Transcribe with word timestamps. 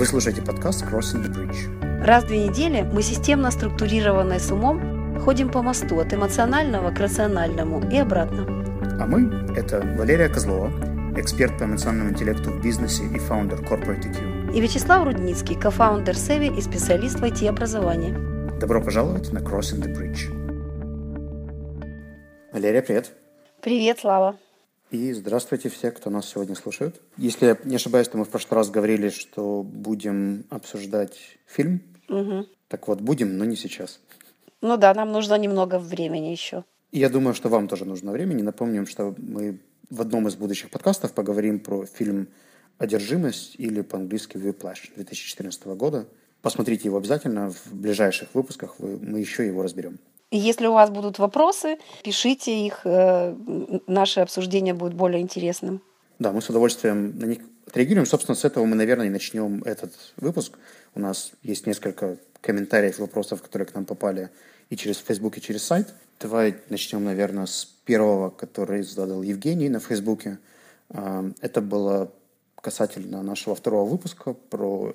Вы 0.00 0.06
слушаете 0.06 0.40
подкаст 0.40 0.82
Crossing 0.82 1.26
the 1.26 1.30
Bridge. 1.30 2.02
Раз 2.02 2.24
в 2.24 2.28
две 2.28 2.48
недели 2.48 2.88
мы 2.90 3.02
системно 3.02 3.50
структурированные 3.50 4.40
с 4.40 4.50
умом 4.50 5.20
ходим 5.20 5.50
по 5.50 5.60
мосту 5.60 6.00
от 6.00 6.14
эмоционального 6.14 6.90
к 6.90 6.98
рациональному 6.98 7.86
и 7.90 7.98
обратно. 7.98 8.46
А 8.98 9.06
мы– 9.06 9.30
это 9.58 9.82
Валерия 9.98 10.30
Козлова, 10.30 10.70
эксперт 11.18 11.58
по 11.58 11.64
эмоциональному 11.64 12.12
интеллекту 12.12 12.48
в 12.50 12.62
бизнесе 12.62 13.04
и 13.14 13.18
фаундер 13.18 13.60
Corporate 13.60 14.10
EQ. 14.10 14.54
И 14.54 14.60
Вячеслав 14.62 15.04
Рудницкий, 15.04 15.54
кофаундер 15.54 16.16
Севи 16.16 16.46
и 16.46 16.62
специалист 16.62 17.20
в 17.20 17.22
IT-образовании. 17.22 18.58
Добро 18.58 18.80
пожаловать 18.80 19.30
на 19.34 19.40
Crossing 19.40 19.82
the 19.82 19.94
Bridge. 19.94 20.32
Валерия, 22.54 22.80
привет. 22.80 23.12
Привет, 23.60 23.98
Слава. 24.00 24.34
И 24.90 25.12
здравствуйте 25.12 25.68
все, 25.68 25.92
кто 25.92 26.10
нас 26.10 26.28
сегодня 26.28 26.56
слушает. 26.56 27.00
Если 27.16 27.46
я 27.46 27.56
не 27.64 27.76
ошибаюсь, 27.76 28.08
то 28.08 28.18
мы 28.18 28.24
в 28.24 28.28
прошлый 28.28 28.56
раз 28.56 28.70
говорили, 28.70 29.08
что 29.08 29.62
будем 29.62 30.44
обсуждать 30.50 31.38
фильм. 31.46 31.80
Угу. 32.08 32.46
Так 32.66 32.88
вот, 32.88 33.00
будем, 33.00 33.38
но 33.38 33.44
не 33.44 33.54
сейчас. 33.54 34.00
Ну 34.60 34.76
да, 34.76 34.92
нам 34.92 35.12
нужно 35.12 35.38
немного 35.38 35.78
времени 35.78 36.28
еще. 36.28 36.64
И 36.90 36.98
я 36.98 37.08
думаю, 37.08 37.34
что 37.34 37.48
вам 37.48 37.68
тоже 37.68 37.84
нужно 37.84 38.10
времени. 38.10 38.42
Напомним, 38.42 38.86
что 38.86 39.14
мы 39.16 39.60
в 39.90 40.00
одном 40.00 40.26
из 40.26 40.34
будущих 40.34 40.70
подкастов 40.70 41.12
поговорим 41.12 41.60
про 41.60 41.86
фильм 41.86 42.28
«Одержимость» 42.78 43.54
или 43.58 43.82
по-английски 43.82 44.38
«Whiplash» 44.38 44.92
2014 44.96 45.66
года. 45.66 46.08
Посмотрите 46.42 46.88
его 46.88 46.96
обязательно. 46.96 47.50
В 47.50 47.72
ближайших 47.72 48.34
выпусках 48.34 48.74
мы 48.80 49.20
еще 49.20 49.46
его 49.46 49.62
разберем. 49.62 50.00
Если 50.30 50.66
у 50.66 50.72
вас 50.72 50.90
будут 50.90 51.18
вопросы, 51.18 51.78
пишите 52.04 52.66
их, 52.66 52.82
э, 52.84 53.34
наше 53.86 54.20
обсуждение 54.20 54.74
будет 54.74 54.94
более 54.94 55.20
интересным. 55.20 55.82
Да, 56.20 56.32
мы 56.32 56.40
с 56.40 56.48
удовольствием 56.48 57.18
на 57.18 57.24
них 57.24 57.38
отреагируем. 57.66 58.06
Собственно, 58.06 58.36
с 58.36 58.44
этого 58.44 58.64
мы, 58.64 58.76
наверное, 58.76 59.06
и 59.06 59.10
начнем 59.10 59.62
этот 59.64 59.92
выпуск. 60.16 60.58
У 60.94 61.00
нас 61.00 61.32
есть 61.42 61.66
несколько 61.66 62.16
комментариев, 62.40 62.98
вопросов, 62.98 63.42
которые 63.42 63.66
к 63.66 63.74
нам 63.74 63.84
попали 63.84 64.30
и 64.68 64.76
через 64.76 64.98
Facebook, 64.98 65.36
и 65.38 65.40
через 65.40 65.64
сайт. 65.64 65.94
Давай 66.20 66.56
начнем, 66.68 67.04
наверное, 67.04 67.46
с 67.46 67.64
первого, 67.84 68.30
который 68.30 68.82
задал 68.82 69.22
Евгений 69.22 69.68
на 69.68 69.80
Фейсбуке. 69.80 70.38
А, 70.90 71.24
это 71.40 71.60
было 71.60 72.12
касательно 72.60 73.22
нашего 73.22 73.54
второго 73.56 73.88
выпуска 73.88 74.34
про 74.34 74.94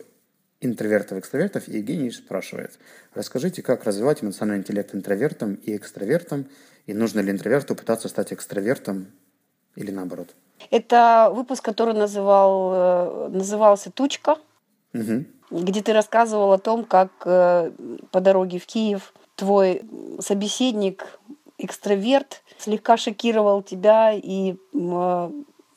интровертов, 0.65 1.17
экстравертов, 1.17 1.67
и 1.67 1.77
Евгений 1.77 2.11
спрашивает, 2.11 2.77
расскажите, 3.13 3.61
как 3.61 3.83
развивать 3.83 4.23
эмоциональный 4.23 4.61
интеллект 4.61 4.93
интровертом 4.93 5.55
и 5.55 5.75
экстравертом, 5.75 6.47
и 6.85 6.93
нужно 6.93 7.19
ли 7.21 7.31
интроверту 7.31 7.75
пытаться 7.75 8.09
стать 8.09 8.33
экстравертом 8.33 9.07
или 9.75 9.91
наоборот? 9.91 10.35
Это 10.71 11.31
выпуск, 11.33 11.63
который 11.63 11.93
называл, 11.93 12.71
э, 12.73 13.27
назывался 13.29 13.91
«Тучка», 13.91 14.37
угу. 14.93 15.25
где 15.51 15.81
ты 15.81 15.93
рассказывал 15.93 16.53
о 16.53 16.57
том, 16.57 16.85
как 16.85 17.11
э, 17.25 17.71
по 18.11 18.21
дороге 18.21 18.59
в 18.59 18.65
Киев 18.65 19.13
твой 19.35 19.81
собеседник, 20.19 21.19
экстраверт, 21.57 22.41
слегка 22.57 22.97
шокировал 22.97 23.61
тебя, 23.61 24.13
и 24.13 24.55
э, 24.73 25.31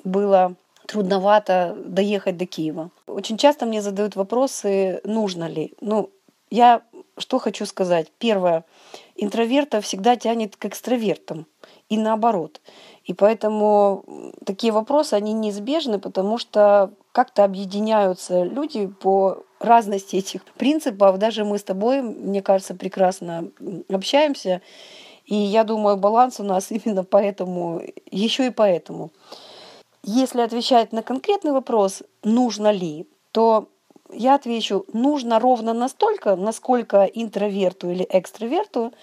было 0.04 0.56
трудновато 0.88 1.76
доехать 1.84 2.36
до 2.38 2.46
Киева. 2.46 2.90
Очень 3.06 3.36
часто 3.36 3.66
мне 3.66 3.82
задают 3.82 4.16
вопросы, 4.16 5.00
нужно 5.04 5.48
ли. 5.48 5.74
Ну, 5.80 6.10
я 6.50 6.80
что 7.18 7.38
хочу 7.38 7.66
сказать. 7.66 8.10
Первое. 8.18 8.64
Интроверта 9.16 9.80
всегда 9.80 10.16
тянет 10.16 10.56
к 10.56 10.64
экстравертам. 10.64 11.46
И 11.90 11.98
наоборот. 11.98 12.60
И 13.04 13.12
поэтому 13.12 14.04
такие 14.46 14.72
вопросы, 14.72 15.14
они 15.14 15.32
неизбежны, 15.32 15.98
потому 15.98 16.38
что 16.38 16.90
как-то 17.12 17.44
объединяются 17.44 18.44
люди 18.44 18.86
по 18.86 19.42
разности 19.60 20.16
этих 20.16 20.42
принципов. 20.56 21.18
Даже 21.18 21.44
мы 21.44 21.58
с 21.58 21.64
тобой, 21.64 22.00
мне 22.00 22.40
кажется, 22.40 22.74
прекрасно 22.74 23.50
общаемся. 23.90 24.62
И 25.26 25.34
я 25.34 25.64
думаю, 25.64 25.98
баланс 25.98 26.40
у 26.40 26.44
нас 26.44 26.70
именно 26.70 27.04
поэтому, 27.04 27.82
еще 28.10 28.46
и 28.46 28.50
поэтому. 28.50 29.10
Если 30.10 30.40
отвечать 30.40 30.90
на 30.92 31.02
конкретный 31.02 31.52
вопрос, 31.52 32.02
нужно 32.24 32.70
ли, 32.70 33.06
то 33.30 33.68
я 34.10 34.36
отвечу, 34.36 34.86
нужно 34.94 35.38
ровно 35.38 35.74
настолько, 35.74 36.34
насколько 36.34 37.04
интроверту 37.04 37.90
или 37.90 38.06
экстраверту 38.08 38.94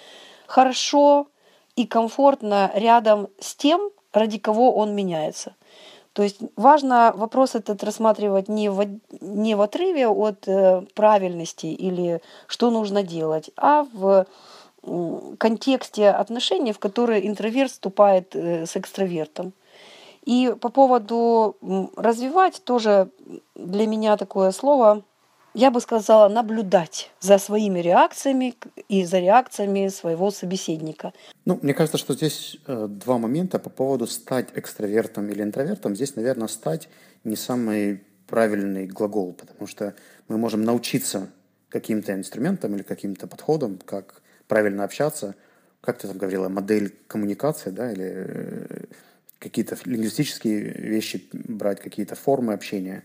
хорошо 0.48 1.28
и 1.76 1.86
комфортно 1.86 2.72
рядом 2.74 3.28
с 3.40 3.54
тем, 3.54 3.92
ради 4.14 4.40
кого 4.40 4.76
он 4.76 4.96
меняется. 4.96 5.54
То 6.14 6.24
есть 6.24 6.40
важно 6.56 7.14
вопрос 7.16 7.54
этот 7.54 7.84
рассматривать 7.84 8.50
не 8.50 8.70
в, 8.70 8.84
не 9.22 9.54
в 9.54 9.62
отрыве 9.62 10.08
от 10.08 10.48
э, 10.48 10.82
правильности 10.96 11.68
или 11.68 12.20
что 12.48 12.72
нужно 12.72 13.04
делать, 13.04 13.52
а 13.58 13.86
в 13.94 14.26
контексте 15.38 16.10
отношений, 16.10 16.74
в 16.74 16.80
которые 16.80 17.28
интроверт 17.28 17.70
вступает 17.70 18.36
э, 18.36 18.66
с 18.66 18.76
экстравертом. 18.76 19.54
И 20.26 20.56
по 20.60 20.70
поводу 20.70 21.56
развивать 21.96 22.62
тоже 22.64 23.10
для 23.56 23.88
меня 23.88 24.18
такое 24.18 24.52
слово, 24.52 25.04
я 25.54 25.72
бы 25.72 25.80
сказала, 25.80 26.28
наблюдать 26.28 27.12
за 27.22 27.38
своими 27.38 27.80
реакциями 27.80 28.56
и 28.90 29.06
за 29.06 29.20
реакциями 29.20 29.88
своего 29.88 30.30
собеседника. 30.30 31.14
Ну, 31.46 31.58
мне 31.62 31.74
кажется, 31.74 31.98
что 31.98 32.14
здесь 32.14 32.58
э, 32.68 32.88
два 32.90 33.18
момента 33.18 33.58
по 33.58 33.70
поводу 33.70 34.06
стать 34.06 34.50
экстравертом 34.56 35.30
или 35.30 35.42
интровертом. 35.42 35.96
Здесь, 35.96 36.16
наверное, 36.18 36.50
стать 36.50 36.90
не 37.24 37.38
самый 37.38 38.04
правильный 38.28 38.86
глагол, 38.88 39.34
потому 39.34 39.68
что 39.68 39.96
мы 40.28 40.38
можем 40.38 40.64
научиться 40.64 41.30
каким-то 41.70 42.14
инструментам 42.14 42.76
или 42.76 42.84
каким-то 42.84 43.28
подходам, 43.28 43.80
как 43.86 44.22
правильно 44.48 44.84
общаться. 44.84 45.36
Как 45.80 46.00
ты 46.00 46.08
там 46.08 46.18
говорила, 46.18 46.50
модель 46.50 46.94
коммуникации, 47.08 47.70
да, 47.70 47.92
или 47.92 48.14
э, 48.14 48.86
какие-то 49.46 49.78
лингвистические 49.86 50.60
вещи 50.74 51.30
брать, 51.32 51.80
какие-то 51.80 52.16
формы 52.16 52.54
общения 52.54 53.04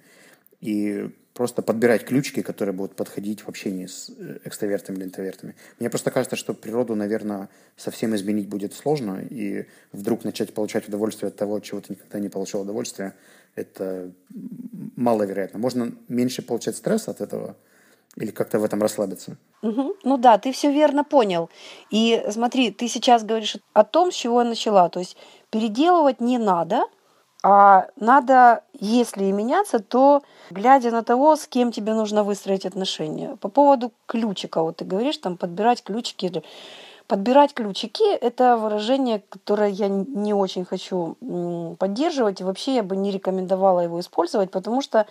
и 0.62 1.10
просто 1.34 1.62
подбирать 1.62 2.04
ключики, 2.04 2.42
которые 2.42 2.74
будут 2.74 2.96
подходить 2.96 3.40
в 3.42 3.48
общении 3.48 3.86
с 3.86 4.10
э, 4.10 4.38
экстравертами 4.44 4.96
или 4.96 5.04
интровертами. 5.04 5.54
Мне 5.78 5.90
просто 5.90 6.10
кажется, 6.10 6.36
что 6.36 6.54
природу, 6.54 6.94
наверное, 6.94 7.48
совсем 7.76 8.14
изменить 8.14 8.48
будет 8.48 8.72
сложно, 8.74 9.22
и 9.30 9.66
вдруг 9.92 10.24
начать 10.24 10.54
получать 10.54 10.88
удовольствие 10.88 11.28
от 11.28 11.36
того, 11.36 11.60
чего 11.60 11.80
ты 11.80 11.92
никогда 11.92 12.18
не 12.18 12.28
получал 12.28 12.62
удовольствия, 12.62 13.14
это 13.54 14.10
маловероятно. 14.96 15.58
Можно 15.58 15.92
меньше 16.08 16.42
получать 16.42 16.76
стресс 16.76 17.08
от 17.08 17.20
этого, 17.20 17.56
или 18.16 18.30
как-то 18.30 18.58
в 18.58 18.64
этом 18.64 18.82
расслабиться. 18.82 19.36
Угу. 19.62 19.96
Ну 20.04 20.18
да, 20.18 20.38
ты 20.38 20.52
все 20.52 20.72
верно 20.72 21.04
понял. 21.04 21.48
И 21.90 22.22
смотри, 22.30 22.70
ты 22.70 22.88
сейчас 22.88 23.24
говоришь 23.24 23.56
о 23.72 23.84
том, 23.84 24.10
с 24.10 24.14
чего 24.14 24.42
я 24.42 24.48
начала. 24.48 24.88
То 24.88 25.00
есть 25.00 25.16
переделывать 25.50 26.20
не 26.20 26.38
надо, 26.38 26.84
а 27.42 27.88
надо, 27.96 28.62
если 28.78 29.24
и 29.24 29.32
меняться, 29.32 29.78
то 29.78 30.22
глядя 30.50 30.90
на 30.90 31.02
того, 31.02 31.36
с 31.36 31.46
кем 31.46 31.72
тебе 31.72 31.94
нужно 31.94 32.22
выстроить 32.22 32.66
отношения. 32.66 33.36
По 33.36 33.48
поводу 33.48 33.92
ключика, 34.06 34.62
вот 34.62 34.76
ты 34.76 34.84
говоришь, 34.84 35.16
там 35.16 35.36
подбирать 35.36 35.82
ключики. 35.82 36.42
Подбирать 37.06 37.54
ключики– 37.54 38.14
это 38.20 38.56
выражение, 38.56 39.22
которое 39.30 39.70
я 39.70 39.88
не 39.88 40.34
очень 40.34 40.64
хочу 40.64 41.16
поддерживать, 41.78 42.40
и 42.40 42.44
вообще 42.44 42.76
я 42.76 42.82
бы 42.82 42.94
не 42.94 43.10
рекомендовала 43.10 43.80
его 43.80 43.98
использовать, 43.98 44.50
потому 44.50 44.80
что 44.80 45.06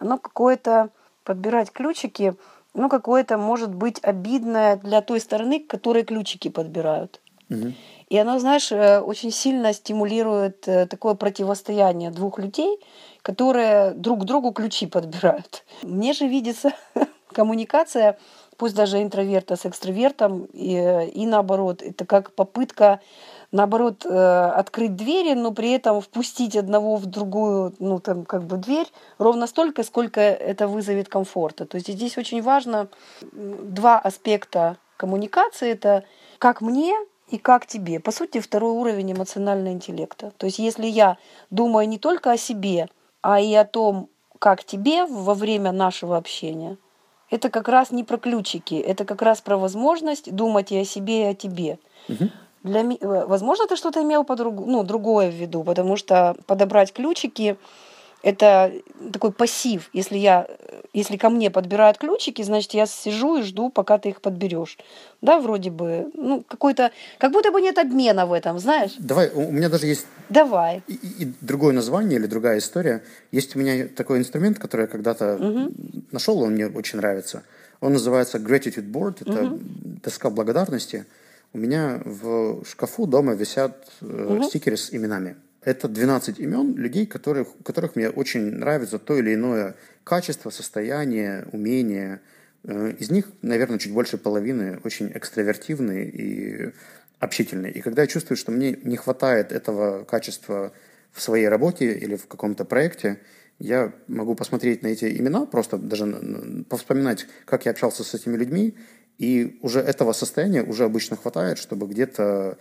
оно 0.00 0.18
какое-то 0.18 0.90
подбирать 1.24 1.70
ключики, 1.70 2.34
ну, 2.74 2.88
какое-то 2.88 3.38
может 3.38 3.74
быть 3.74 4.00
обидное 4.02 4.76
для 4.76 5.00
той 5.00 5.20
стороны, 5.20 5.60
к 5.60 5.66
которой 5.66 6.02
ключики 6.02 6.48
подбирают. 6.48 7.20
Угу. 7.48 7.72
И 8.10 8.18
оно, 8.18 8.38
знаешь, 8.40 8.72
э, 8.72 9.00
очень 9.00 9.30
сильно 9.30 9.72
стимулирует 9.72 10.66
э, 10.66 10.86
такое 10.86 11.14
противостояние 11.14 12.10
двух 12.10 12.38
людей, 12.40 12.80
которые 13.22 13.92
друг 13.92 14.24
другу 14.24 14.50
ключи 14.52 14.86
подбирают. 14.86 15.64
Мне 15.82 16.12
же 16.12 16.26
видится 16.26 16.72
коммуникация, 17.32 18.18
пусть 18.56 18.74
даже 18.74 19.00
интроверта 19.00 19.54
с 19.54 19.64
экстравертом, 19.64 20.46
и, 20.52 21.08
и 21.14 21.24
наоборот, 21.24 21.82
это 21.82 22.04
как 22.04 22.32
попытка 22.32 23.00
наоборот, 23.52 24.04
э, 24.04 24.08
открыть 24.56 24.96
двери, 24.96 25.34
но 25.34 25.52
при 25.52 25.70
этом 25.70 26.00
впустить 26.00 26.56
одного 26.56 26.96
в 26.96 27.06
другую, 27.06 27.74
ну, 27.78 28.00
там, 28.00 28.24
как 28.24 28.42
бы 28.42 28.56
дверь 28.56 28.88
ровно 29.18 29.46
столько, 29.46 29.84
сколько 29.84 30.20
это 30.20 30.66
вызовет 30.66 31.08
комфорта. 31.08 31.64
То 31.64 31.76
есть 31.76 31.88
здесь 31.88 32.18
очень 32.18 32.42
важно 32.42 32.88
два 33.32 33.98
аспекта 33.98 34.78
коммуникации. 34.96 35.70
Это 35.70 36.04
как 36.38 36.60
мне 36.60 36.94
и 37.30 37.38
как 37.38 37.66
тебе. 37.66 38.00
По 38.00 38.12
сути, 38.12 38.40
второй 38.40 38.72
уровень 38.72 39.12
эмоционального 39.12 39.72
интеллекта. 39.72 40.32
То 40.36 40.46
есть 40.46 40.58
если 40.58 40.86
я 40.86 41.16
думаю 41.50 41.88
не 41.88 41.98
только 41.98 42.32
о 42.32 42.36
себе, 42.36 42.88
а 43.22 43.40
и 43.40 43.54
о 43.54 43.64
том, 43.64 44.08
как 44.38 44.64
тебе 44.64 45.06
во 45.06 45.34
время 45.34 45.72
нашего 45.72 46.16
общения, 46.16 46.76
это 47.30 47.48
как 47.48 47.68
раз 47.68 47.92
не 47.92 48.04
про 48.04 48.18
ключики, 48.18 48.74
это 48.74 49.04
как 49.04 49.22
раз 49.22 49.40
про 49.40 49.56
возможность 49.56 50.34
думать 50.34 50.72
и 50.72 50.78
о 50.78 50.84
себе, 50.84 51.22
и 51.22 51.26
о 51.26 51.34
тебе. 51.34 51.78
Угу. 52.08 52.30
Для, 52.64 52.82
э, 52.82 53.26
возможно, 53.26 53.66
ты 53.66 53.76
что-то 53.76 54.02
имел 54.02 54.24
по 54.24 54.36
друг, 54.36 54.54
ну, 54.66 54.82
другое 54.82 55.30
в 55.30 55.34
виду, 55.34 55.62
потому 55.62 55.96
что 55.96 56.34
подобрать 56.46 56.92
ключики 56.92 57.56
Это 58.22 58.72
такой 59.12 59.32
пассив. 59.32 59.88
Если, 59.92 60.18
я, 60.18 60.46
если 60.92 61.16
ко 61.16 61.30
мне 61.30 61.50
подбирают 61.50 61.98
ключики, 61.98 62.42
значит, 62.42 62.74
я 62.74 62.86
сижу 62.86 63.38
и 63.38 63.42
жду, 63.42 63.70
пока 63.70 63.98
ты 63.98 64.10
их 64.10 64.20
подберешь. 64.20 64.76
Да, 65.22 65.40
вроде 65.40 65.70
бы, 65.70 66.10
ну, 66.14 66.44
какой-то, 66.46 66.90
как 67.18 67.32
будто 67.32 67.50
бы 67.50 67.62
нет 67.62 67.78
обмена 67.78 68.26
в 68.26 68.32
этом, 68.32 68.58
знаешь? 68.58 68.92
Давай, 68.98 69.30
у 69.30 69.50
меня 69.50 69.68
даже 69.68 69.86
есть... 69.86 70.06
Давай. 70.28 70.82
И, 70.86 70.94
и 70.94 71.32
другое 71.40 71.72
название 71.72 72.18
или 72.18 72.26
другая 72.26 72.58
история. 72.58 73.02
Есть 73.32 73.56
у 73.56 73.58
меня 73.58 73.88
такой 73.88 74.18
инструмент, 74.18 74.58
который 74.58 74.82
я 74.82 74.86
когда-то 74.86 75.36
угу. 75.36 75.72
нашел, 76.12 76.40
он 76.42 76.52
мне 76.52 76.66
очень 76.66 76.98
нравится. 76.98 77.42
Он 77.80 77.94
называется 77.94 78.36
Gratitude 78.36 78.90
Board, 78.90 79.16
это 79.20 79.44
угу. 79.44 79.60
доска 80.02 80.28
благодарности. 80.28 81.06
У 81.52 81.58
меня 81.58 82.00
в 82.04 82.64
шкафу 82.64 83.06
дома 83.06 83.32
висят 83.32 83.88
угу. 84.02 84.42
стикеры 84.42 84.76
с 84.76 84.92
именами. 84.92 85.36
Это 85.62 85.88
12 85.88 86.38
имен 86.38 86.74
людей, 86.76 87.06
которых, 87.06 87.48
которых 87.64 87.94
мне 87.94 88.08
очень 88.08 88.40
нравится 88.40 88.98
то 88.98 89.18
или 89.18 89.34
иное 89.34 89.74
качество, 90.04 90.50
состояние, 90.50 91.46
умение. 91.52 92.20
Э, 92.64 92.92
из 92.98 93.10
них, 93.10 93.26
наверное, 93.42 93.78
чуть 93.78 93.92
больше 93.92 94.16
половины 94.16 94.80
очень 94.84 95.12
экстравертивные 95.14 96.08
и 96.08 96.72
общительные. 97.18 97.72
И 97.72 97.82
когда 97.82 98.02
я 98.02 98.08
чувствую, 98.08 98.38
что 98.38 98.52
мне 98.52 98.78
не 98.82 98.96
хватает 98.96 99.52
этого 99.52 100.04
качества 100.04 100.72
в 101.12 101.20
своей 101.20 101.48
работе 101.48 101.92
или 101.92 102.16
в 102.16 102.26
каком-то 102.26 102.64
проекте, 102.64 103.18
я 103.58 103.92
могу 104.08 104.34
посмотреть 104.34 104.82
на 104.82 104.86
эти 104.88 105.04
имена, 105.18 105.44
просто 105.44 105.76
даже 105.76 106.64
повспоминать, 106.70 107.26
как 107.44 107.66
я 107.66 107.72
общался 107.72 108.04
с 108.04 108.14
этими 108.14 108.36
людьми, 108.36 108.74
и 109.18 109.58
уже 109.60 109.80
этого 109.80 110.14
состояния 110.14 110.62
уже 110.62 110.84
обычно 110.84 111.16
хватает, 111.16 111.58
чтобы 111.58 111.86
где-то 111.86 112.56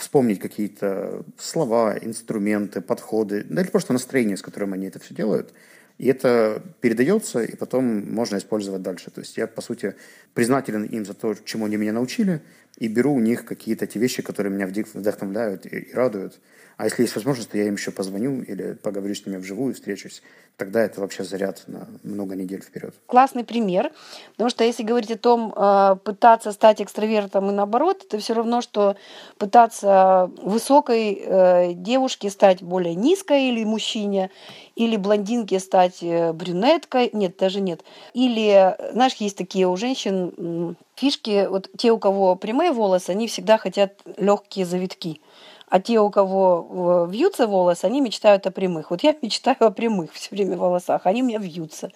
вспомнить 0.00 0.40
какие-то 0.40 1.24
слова, 1.38 1.96
инструменты, 2.00 2.80
подходы, 2.80 3.44
да 3.48 3.62
или 3.62 3.68
просто 3.68 3.92
настроение, 3.92 4.36
с 4.36 4.42
которым 4.42 4.72
они 4.72 4.86
это 4.86 4.98
все 4.98 5.14
делают. 5.14 5.52
И 5.98 6.06
это 6.06 6.62
передается, 6.80 7.42
и 7.42 7.54
потом 7.56 7.84
можно 8.10 8.38
использовать 8.38 8.80
дальше. 8.80 9.10
То 9.10 9.20
есть 9.20 9.36
я, 9.36 9.46
по 9.46 9.60
сути, 9.60 9.94
признателен 10.32 10.84
им 10.84 11.04
за 11.04 11.12
то, 11.12 11.34
чему 11.44 11.66
они 11.66 11.76
меня 11.76 11.92
научили, 11.92 12.40
и 12.78 12.88
беру 12.88 13.14
у 13.14 13.20
них 13.20 13.44
какие-то 13.44 13.86
те 13.86 13.98
вещи, 13.98 14.22
которые 14.22 14.52
меня 14.52 14.66
вдохновляют 14.66 15.66
и, 15.66 15.90
радуют. 15.92 16.40
А 16.80 16.84
если 16.84 17.02
есть 17.02 17.14
возможность, 17.14 17.50
то 17.50 17.58
я 17.58 17.66
им 17.66 17.74
еще 17.74 17.90
позвоню 17.90 18.40
или 18.40 18.72
поговорю 18.72 19.14
с 19.14 19.26
ними 19.26 19.36
вживую, 19.36 19.74
встречусь. 19.74 20.22
Тогда 20.56 20.80
это 20.80 21.02
вообще 21.02 21.24
заряд 21.24 21.64
на 21.66 21.86
много 22.02 22.34
недель 22.34 22.62
вперед. 22.62 22.94
Классный 23.04 23.44
пример. 23.44 23.92
Потому 24.30 24.48
что 24.48 24.64
если 24.64 24.82
говорить 24.82 25.10
о 25.10 25.18
том, 25.18 25.52
э, 25.54 25.96
пытаться 26.02 26.52
стать 26.52 26.80
экстравертом 26.80 27.50
и 27.50 27.52
наоборот, 27.52 28.04
это 28.06 28.16
все 28.16 28.32
равно, 28.32 28.62
что 28.62 28.96
пытаться 29.36 30.30
высокой 30.40 31.20
э, 31.22 31.74
девушке 31.74 32.30
стать 32.30 32.62
более 32.62 32.94
низкой 32.94 33.50
или 33.50 33.62
мужчине, 33.62 34.30
или 34.74 34.96
блондинке 34.96 35.60
стать 35.60 36.02
э, 36.02 36.32
брюнеткой. 36.32 37.10
Нет, 37.12 37.36
даже 37.36 37.60
нет. 37.60 37.84
Или, 38.14 38.74
знаешь, 38.94 39.16
есть 39.16 39.36
такие 39.36 39.68
у 39.68 39.76
женщин 39.76 40.76
фишки, 40.94 41.46
вот 41.46 41.68
те, 41.76 41.92
у 41.92 41.98
кого 41.98 42.36
прямые 42.36 42.72
волосы, 42.72 43.10
они 43.10 43.28
всегда 43.28 43.58
хотят 43.58 44.00
легкие 44.16 44.64
завитки. 44.64 45.20
А 45.70 45.80
те, 45.80 46.00
у 46.00 46.10
кого 46.10 47.06
э, 47.08 47.12
вьются 47.12 47.46
волосы, 47.46 47.84
они 47.84 48.00
мечтают 48.00 48.44
о 48.44 48.50
прямых. 48.50 48.90
Вот 48.90 49.04
я 49.04 49.14
мечтаю 49.22 49.56
о 49.60 49.70
прямых 49.70 50.12
все 50.12 50.30
время 50.32 50.56
волосах, 50.56 51.06
они 51.06 51.22
у 51.22 51.26
меня 51.26 51.38
вьются. 51.38 51.90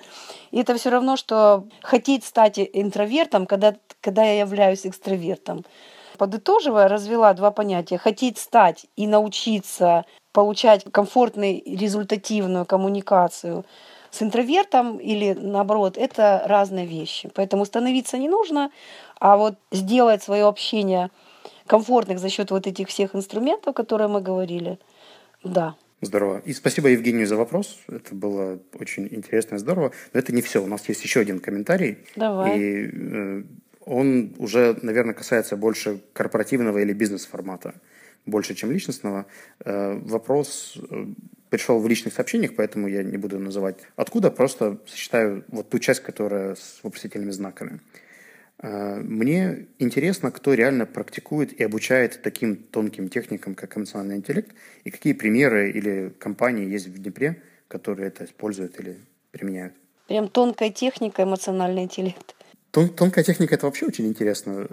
И 0.53 0.61
это 0.61 0.77
все 0.77 0.91
равно, 0.91 1.17
что 1.17 1.65
хотеть 1.83 2.25
стать 2.25 2.59
интровертом, 2.59 3.47
когда, 3.47 3.75
когда 4.01 4.23
я 4.25 4.41
являюсь 4.41 4.87
экстравертом. 4.87 5.65
Подытоживая, 6.19 6.87
развела 6.87 7.35
два 7.35 7.51
понятия. 7.51 7.99
Хотеть 7.99 8.39
стать 8.39 8.87
и 8.95 9.09
научиться 9.09 10.05
получать 10.33 10.85
комфортную, 10.93 11.61
результативную 11.67 12.67
коммуникацию 12.67 13.65
с 14.13 14.23
интровертом 14.23 14.99
или 14.99 15.33
наоборот, 15.33 15.99
это 15.99 16.45
разные 16.47 16.87
вещи. 16.87 17.29
Поэтому 17.35 17.65
становиться 17.65 18.19
не 18.19 18.29
нужно, 18.29 18.71
а 19.19 19.37
вот 19.37 19.57
сделать 19.73 20.23
свое 20.23 20.45
общение– 20.45 21.11
комфортных 21.67 22.19
за 22.19 22.29
счет 22.29 22.51
вот 22.51 22.67
этих 22.67 22.89
всех 22.89 23.15
инструментов, 23.15 23.75
которые 23.75 24.09
мы 24.09 24.21
говорили. 24.21 24.79
Да. 25.43 25.77
Здорово. 26.01 26.43
И 26.45 26.53
спасибо 26.53 26.89
Евгению 26.89 27.27
за 27.27 27.37
вопрос. 27.37 27.79
Это 27.89 28.15
было 28.15 28.59
очень 28.79 29.09
интересно 29.11 29.57
и 29.57 29.59
здорово. 29.59 29.93
Но 30.13 30.21
это 30.21 30.35
не 30.35 30.43
все. 30.43 30.63
У 30.63 30.67
нас 30.67 30.89
есть 30.89 31.03
еще 31.03 31.21
один 31.21 31.41
комментарий. 31.41 31.99
Давай. 32.17 32.59
И 32.59 32.91
э, 32.93 33.43
он 33.87 34.35
уже, 34.39 34.77
наверное, 34.83 35.15
касается 35.15 35.57
больше 35.57 36.01
корпоративного 36.13 36.79
или 36.79 36.93
бизнес-формата, 36.93 37.75
больше, 38.27 38.55
чем 38.55 38.71
личностного. 38.71 39.27
Э, 39.65 39.99
вопрос 40.03 40.77
э, 40.91 41.07
пришел 41.49 41.79
в 41.79 41.89
личных 41.89 42.15
сообщениях, 42.15 42.55
поэтому 42.57 42.89
я 42.89 43.03
не 43.03 43.17
буду 43.17 43.39
называть 43.39 43.77
откуда, 43.97 44.31
просто 44.31 44.79
сочетаю 44.87 45.45
вот 45.49 45.69
ту 45.69 45.79
часть, 45.79 46.01
которая 46.01 46.55
с 46.55 46.81
вопросительными 46.83 47.31
знаками. 47.31 47.81
А, 48.65 48.97
мне 49.03 49.67
интересно, 49.79 50.31
кто 50.31 50.55
реально 50.55 50.87
практикует 50.87 51.53
и 51.53 51.63
обучает 51.63 52.23
таким 52.23 52.57
тонким 52.57 53.11
техникам, 53.11 53.55
как 53.55 53.77
эмоциональный 53.77 54.17
интеллект, 54.17 54.55
и 54.85 54.91
какие 54.91 55.13
примеры 55.13 55.71
или 55.71 56.09
компании 56.19 56.67
есть 56.67 56.87
в 56.89 56.99
Днепре, 56.99 57.43
которые 57.69 58.09
это 58.09 58.25
используют 58.25 58.81
или 58.81 58.97
применяют. 59.33 59.75
Прям 60.09 60.29
тонкая 60.29 60.71
техника, 60.71 61.25
эмоциональный 61.25 61.83
интеллект. 61.83 62.35
Тон, 62.71 62.89
тонкая 62.89 63.23
техника– 63.23 63.55
это 63.57 63.67
вообще 63.67 63.85
очень 63.85 64.07
интересно. 64.07 64.67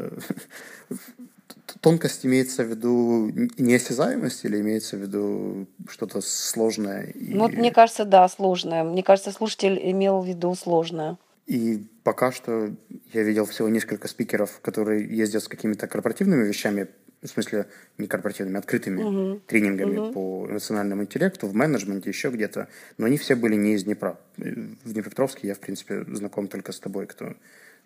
Тонкость 1.81 2.25
имеется 2.25 2.63
в 2.63 2.67
виду 2.67 3.29
неосязаемость 3.57 4.45
или 4.45 4.61
имеется 4.61 4.95
в 4.95 5.01
виду 5.01 5.67
что-то 5.89 6.21
сложное? 6.21 7.07
И... 7.07 7.33
Ну, 7.33 7.41
вот 7.41 7.53
мне 7.53 7.71
кажется, 7.71 8.05
да, 8.05 8.27
сложное. 8.29 8.85
Мне 8.85 9.03
кажется, 9.03 9.31
слушатель 9.31 9.77
имел 9.83 10.21
в 10.21 10.25
виду 10.25 10.55
сложное. 10.55 11.17
И 11.45 11.83
пока 12.03 12.31
что 12.31 12.71
я 13.13 13.23
видел 13.23 13.45
всего 13.45 13.69
несколько 13.69 14.07
спикеров, 14.07 14.59
которые 14.61 15.05
ездят 15.05 15.43
с 15.43 15.47
какими-то 15.47 15.87
корпоративными 15.87 16.47
вещами, 16.47 16.87
в 17.21 17.27
смысле 17.27 17.67
не 17.97 18.07
корпоративными, 18.07 18.57
открытыми 18.57 19.03
угу. 19.03 19.41
тренингами 19.45 19.97
угу. 19.97 20.13
по 20.13 20.47
эмоциональному 20.49 21.03
интеллекту, 21.03 21.47
в 21.47 21.53
менеджменте, 21.53 22.09
еще 22.09 22.29
где-то. 22.29 22.67
Но 22.97 23.05
они 23.05 23.17
все 23.17 23.35
были 23.35 23.55
не 23.55 23.73
из 23.73 23.83
Днепра. 23.83 24.17
В 24.37 24.93
Днепропетровске 24.93 25.47
я, 25.47 25.55
в 25.55 25.59
принципе, 25.59 26.03
знаком 26.07 26.47
только 26.47 26.71
с 26.71 26.79
тобой, 26.79 27.05
кто 27.05 27.35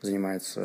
занимается 0.02 0.62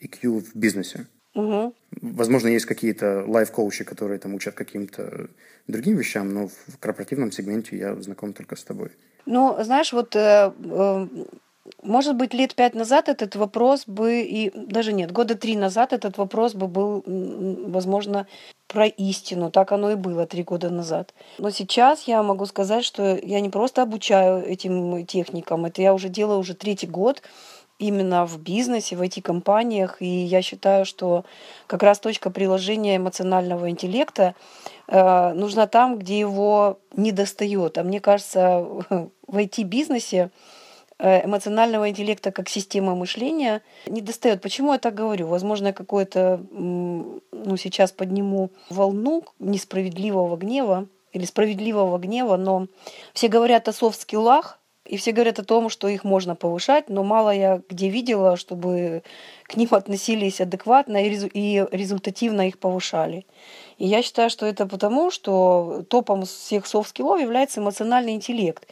EQ 0.00 0.40
в 0.40 0.56
бизнесе. 0.56 1.06
Угу. 1.34 1.74
Возможно, 2.02 2.48
есть 2.48 2.66
какие-то 2.66 3.24
лайф-коучи, 3.26 3.84
которые 3.84 4.18
там 4.18 4.34
учат 4.34 4.54
каким-то 4.54 5.30
другим 5.68 5.96
вещам, 5.96 6.34
но 6.34 6.48
в 6.48 6.78
корпоративном 6.78 7.30
сегменте 7.30 7.76
я 7.76 7.94
знаком 7.96 8.32
только 8.32 8.56
с 8.56 8.64
тобой. 8.64 8.90
Ну, 9.26 9.56
знаешь, 9.62 9.92
вот 9.92 10.16
э, 10.16 10.52
э, 10.58 11.06
может 11.82 12.16
быть, 12.16 12.34
лет 12.34 12.54
пять 12.54 12.74
назад 12.74 13.08
этот 13.08 13.36
вопрос 13.36 13.84
бы, 13.86 14.22
и 14.22 14.50
даже 14.54 14.92
нет, 14.92 15.12
года 15.12 15.34
три 15.34 15.56
назад 15.56 15.92
этот 15.92 16.16
вопрос 16.18 16.54
бы 16.54 16.68
был, 16.68 17.02
возможно, 17.06 18.26
про 18.66 18.86
истину. 18.86 19.50
Так 19.50 19.72
оно 19.72 19.90
и 19.90 19.94
было 19.94 20.26
три 20.26 20.42
года 20.42 20.70
назад. 20.70 21.12
Но 21.38 21.50
сейчас 21.50 22.04
я 22.04 22.22
могу 22.22 22.46
сказать, 22.46 22.84
что 22.84 23.16
я 23.16 23.40
не 23.40 23.50
просто 23.50 23.82
обучаю 23.82 24.44
этим 24.44 25.04
техникам, 25.06 25.66
это 25.66 25.82
я 25.82 25.92
уже 25.92 26.08
делаю 26.08 26.38
уже 26.38 26.54
третий 26.54 26.86
год 26.86 27.22
именно 27.78 28.26
в 28.26 28.38
бизнесе, 28.38 28.94
в 28.94 29.02
IT-компаниях. 29.02 30.02
И 30.02 30.06
я 30.06 30.42
считаю, 30.42 30.84
что 30.84 31.24
как 31.66 31.82
раз 31.82 31.98
точка 31.98 32.30
приложения 32.30 32.96
эмоционального 32.96 33.70
интеллекта 33.70 34.34
э, 34.86 35.32
нужна 35.32 35.66
там, 35.66 35.98
где 35.98 36.18
его 36.18 36.78
не 36.94 37.10
достает. 37.10 37.78
А 37.78 37.82
мне 37.82 37.98
кажется, 37.98 38.60
в 39.26 39.36
IT-бизнесе 39.36 40.30
эмоционального 41.02 41.88
интеллекта 41.88 42.30
как 42.30 42.48
система 42.48 42.94
мышления 42.94 43.62
не 43.86 44.02
достает. 44.02 44.42
Почему 44.42 44.72
я 44.72 44.78
так 44.78 44.94
говорю? 44.94 45.26
Возможно, 45.26 45.72
какое-то, 45.72 46.40
ну, 46.50 47.56
сейчас 47.56 47.92
подниму 47.92 48.50
волну 48.68 49.24
несправедливого 49.38 50.36
гнева 50.36 50.86
или 51.12 51.24
справедливого 51.24 51.98
гнева, 51.98 52.36
но 52.36 52.66
все 53.14 53.28
говорят 53.28 53.68
о 53.68 53.72
софт-скиллах, 53.72 54.58
и 54.84 54.96
все 54.96 55.12
говорят 55.12 55.38
о 55.38 55.44
том, 55.44 55.68
что 55.68 55.88
их 55.88 56.04
можно 56.04 56.34
повышать, 56.34 56.88
но 56.88 57.04
мало 57.04 57.30
я 57.30 57.62
где 57.68 57.88
видела, 57.88 58.36
чтобы 58.36 59.02
к 59.44 59.56
ним 59.56 59.68
относились 59.70 60.40
адекватно 60.40 61.04
и 61.04 61.66
результативно 61.70 62.48
их 62.48 62.58
повышали. 62.58 63.24
И 63.78 63.86
я 63.86 64.02
считаю, 64.02 64.30
что 64.30 64.46
это 64.46 64.66
потому, 64.66 65.10
что 65.10 65.84
топом 65.88 66.24
всех 66.24 66.66
софт-скиллов 66.66 67.20
является 67.20 67.60
эмоциональный 67.60 68.12
интеллект. 68.12 68.66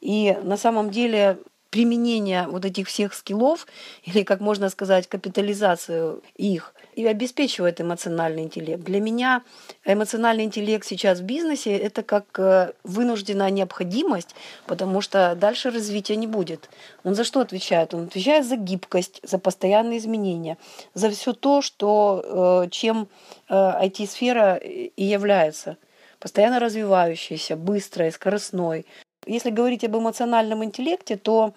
И 0.00 0.36
на 0.42 0.56
самом 0.56 0.90
деле 0.90 1.38
применение 1.76 2.46
вот 2.48 2.64
этих 2.64 2.88
всех 2.88 3.12
скиллов, 3.12 3.66
или, 4.04 4.22
как 4.22 4.40
можно 4.40 4.70
сказать, 4.70 5.06
капитализацию 5.08 6.22
их, 6.34 6.72
и 6.94 7.06
обеспечивает 7.06 7.82
эмоциональный 7.82 8.44
интеллект. 8.44 8.82
Для 8.82 8.98
меня 8.98 9.42
эмоциональный 9.84 10.44
интеллект 10.44 10.86
сейчас 10.86 11.20
в 11.20 11.24
бизнесе– 11.24 11.76
это 11.88 12.02
как 12.02 12.24
э, 12.38 12.72
вынужденная 12.82 13.50
необходимость, 13.50 14.34
потому 14.66 15.02
что 15.02 15.34
дальше 15.34 15.70
развития 15.70 16.16
не 16.16 16.26
будет. 16.26 16.70
Он 17.04 17.14
за 17.14 17.24
что 17.24 17.40
отвечает? 17.40 17.92
Он 17.92 18.04
отвечает 18.04 18.46
за 18.46 18.56
гибкость, 18.56 19.20
за 19.22 19.38
постоянные 19.38 19.98
изменения, 19.98 20.56
за 20.94 21.10
все 21.10 21.34
то, 21.34 21.60
что, 21.60 22.64
э, 22.64 22.70
чем 22.70 23.08
IT-сфера 23.50 24.58
э, 24.62 24.88
и 24.96 25.04
является. 25.04 25.76
Постоянно 26.20 26.58
развивающейся, 26.58 27.54
быстрой, 27.56 28.10
скоростной, 28.10 28.86
Если 29.26 29.50
говорить 29.50 29.84
об 29.84 29.96
эмоциональном 29.96 30.62
интеллекте, 30.64 31.16
то 31.16 31.52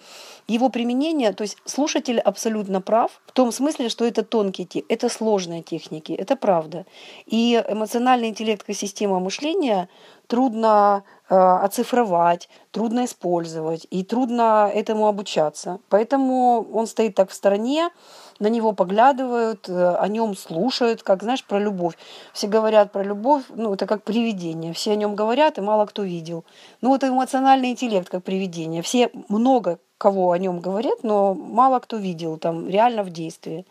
его 0.47 0.69
применение, 0.69 1.33
то 1.33 1.43
есть 1.43 1.57
слушатель 1.65 2.19
абсолютно 2.19 2.81
прав, 2.81 3.21
в 3.27 3.31
том 3.31 3.51
смысле, 3.51 3.89
что 3.89 4.05
это 4.05 4.23
тонкие, 4.23 4.83
это 4.89 5.09
сложные 5.09 5.61
техники, 5.61 6.11
это 6.11 6.35
правда. 6.35 6.85
И 7.27 7.63
эмоциональный 7.69 8.29
интеллект 8.29 8.63
как 8.63 8.75
система 8.75 9.19
мышления 9.19 9.87
трудно 10.29 11.03
э, 11.29 11.35
оцифровать, 11.35 12.49
трудно 12.71 13.05
использовать 13.05 13.87
и 13.89 14.03
трудно 14.03 14.69
этому 14.71 15.07
обучаться. 15.07 15.79
Поэтому 15.89 16.67
он 16.71 16.85
стоит 16.85 17.15
так 17.15 17.31
в 17.31 17.33
стороне, 17.33 17.89
на 18.37 18.47
него 18.47 18.71
поглядывают, 18.73 19.67
э, 19.67 19.95
о 19.95 20.07
нем 20.07 20.37
слушают, 20.37 21.01
как, 21.01 21.23
знаешь, 21.23 21.43
про 21.43 21.59
любовь. 21.59 21.95
Все 22.31 22.47
говорят 22.47 22.91
про 22.91 23.03
любовь, 23.03 23.43
ну, 23.49 23.73
это 23.73 23.87
как 23.87 24.03
привидение. 24.03 24.71
Все 24.73 24.91
о 24.91 24.95
нем 24.95 25.15
говорят, 25.15 25.57
и 25.57 25.61
мало 25.61 25.87
кто 25.87 26.03
видел. 26.03 26.45
Ну, 26.81 26.95
это 26.95 27.07
эмоциональный 27.07 27.71
интеллект, 27.71 28.07
как 28.07 28.23
привидение. 28.23 28.83
Все 28.83 29.09
много 29.29 29.79
кого 29.97 30.31
о 30.31 30.37
нем 30.37 30.59
говорят, 30.59 31.03
но 31.03 31.33
мало 31.33 31.79
кто 31.79 31.97
видел 31.97 32.37
там 32.37 32.69
реально 32.69 33.03
в 33.03 33.09
действии. 33.09 33.65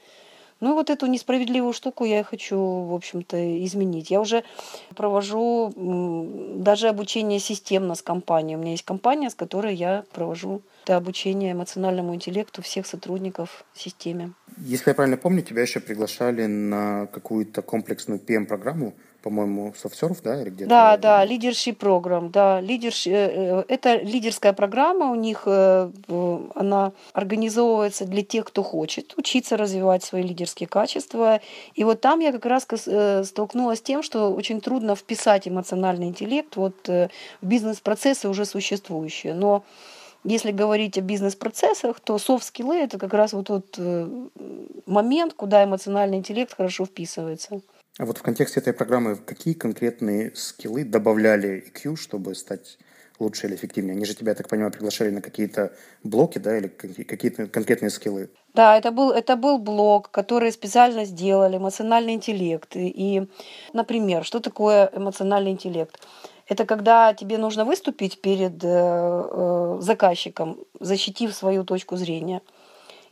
Ну 0.60 0.70
и 0.70 0.74
вот 0.74 0.90
эту 0.90 1.06
несправедливую 1.06 1.72
штуку 1.72 2.04
я 2.04 2.24
хочу, 2.24 2.58
в 2.58 2.94
общем-то, 2.94 3.64
изменить. 3.64 4.10
Я 4.10 4.20
уже 4.20 4.42
провожу 4.96 5.72
даже 6.56 6.88
обучение 6.88 7.38
системно 7.38 7.94
с 7.94 8.02
компанией. 8.02 8.56
У 8.56 8.60
меня 8.60 8.72
есть 8.72 8.84
компания, 8.84 9.30
с 9.30 9.34
которой 9.34 9.74
я 9.74 10.04
провожу 10.12 10.62
это 10.84 10.96
обучение 10.96 11.52
эмоциональному 11.52 12.14
интеллекту 12.14 12.62
всех 12.62 12.86
сотрудников 12.86 13.64
системе. 13.74 14.32
Если 14.56 14.90
я 14.90 14.94
правильно 14.94 15.16
помню, 15.16 15.42
тебя 15.42 15.62
еще 15.62 15.80
приглашали 15.80 16.46
на 16.46 17.06
какую-то 17.06 17.62
комплексную 17.62 18.20
PM-программу 18.20 18.94
по-моему, 19.22 19.74
SoftServe, 19.82 20.18
да, 20.22 20.40
или 20.40 20.50
где-то? 20.50 20.68
Да, 20.70 20.96
да, 20.96 21.26
leadership 21.26 21.74
программ, 21.74 22.30
да, 22.30 22.60
leadership, 22.60 23.12
э, 23.12 23.60
э, 23.60 23.64
это 23.68 23.96
лидерская 23.96 24.52
программа 24.52 25.10
у 25.10 25.16
них, 25.16 25.42
э, 25.46 25.90
она 26.54 26.92
организовывается 27.12 28.04
для 28.04 28.22
тех, 28.22 28.44
кто 28.44 28.62
хочет 28.62 29.14
учиться 29.18 29.56
развивать 29.56 30.04
свои 30.04 30.22
лидерские 30.22 30.68
качества. 30.68 31.40
И 31.74 31.84
вот 31.84 32.00
там 32.00 32.20
я 32.20 32.32
как 32.32 32.46
раз 32.46 32.66
столкнулась 33.26 33.80
с 33.80 33.82
тем, 33.82 34.02
что 34.02 34.32
очень 34.32 34.60
трудно 34.60 34.94
вписать 34.94 35.48
эмоциональный 35.48 36.06
интеллект 36.06 36.56
вот 36.56 36.86
в 36.86 37.08
бизнес-процессы 37.42 38.28
уже 38.28 38.44
существующие. 38.44 39.34
Но 39.34 39.64
если 40.24 40.52
говорить 40.52 40.96
о 40.98 41.00
бизнес-процессах, 41.00 42.00
то 42.00 42.18
софт-скиллы– 42.18 42.76
это 42.78 42.98
как 42.98 43.14
раз 43.14 43.32
вот 43.32 43.46
тот 43.46 43.78
момент, 44.86 45.34
куда 45.34 45.64
эмоциональный 45.64 46.18
интеллект 46.18 46.54
хорошо 46.54 46.84
вписывается. 46.84 47.60
А 47.98 48.04
вот 48.04 48.18
в 48.18 48.22
контексте 48.22 48.60
этой 48.60 48.72
программы 48.72 49.16
какие 49.16 49.54
конкретные 49.54 50.32
скиллы 50.36 50.84
добавляли 50.84 51.64
EQ, 51.66 51.96
чтобы 51.96 52.36
стать 52.36 52.78
лучше 53.18 53.48
или 53.48 53.56
эффективнее? 53.56 53.94
Они 53.94 54.04
же 54.04 54.14
тебя, 54.14 54.30
я 54.30 54.34
так 54.36 54.48
понимаю, 54.48 54.70
приглашали 54.70 55.10
на 55.10 55.20
какие-то 55.20 55.72
блоки, 56.04 56.38
да, 56.38 56.56
или 56.56 56.68
какие-то 56.68 57.48
конкретные 57.48 57.90
скиллы? 57.90 58.30
Да, 58.54 58.78
это 58.78 58.92
был, 58.92 59.10
это 59.10 59.34
был 59.34 59.58
блок, 59.58 60.12
который 60.12 60.52
специально 60.52 61.04
сделали, 61.04 61.56
эмоциональный 61.56 62.14
интеллект. 62.14 62.76
И, 62.76 63.26
например, 63.72 64.24
что 64.24 64.38
такое 64.38 64.88
эмоциональный 64.94 65.50
интеллект? 65.50 66.00
Это 66.46 66.66
когда 66.66 67.12
тебе 67.14 67.36
нужно 67.36 67.64
выступить 67.64 68.20
перед 68.20 68.62
э, 68.62 68.68
э, 68.68 69.78
заказчиком, 69.80 70.58
защитив 70.78 71.34
свою 71.34 71.64
точку 71.64 71.96
зрения– 71.96 72.42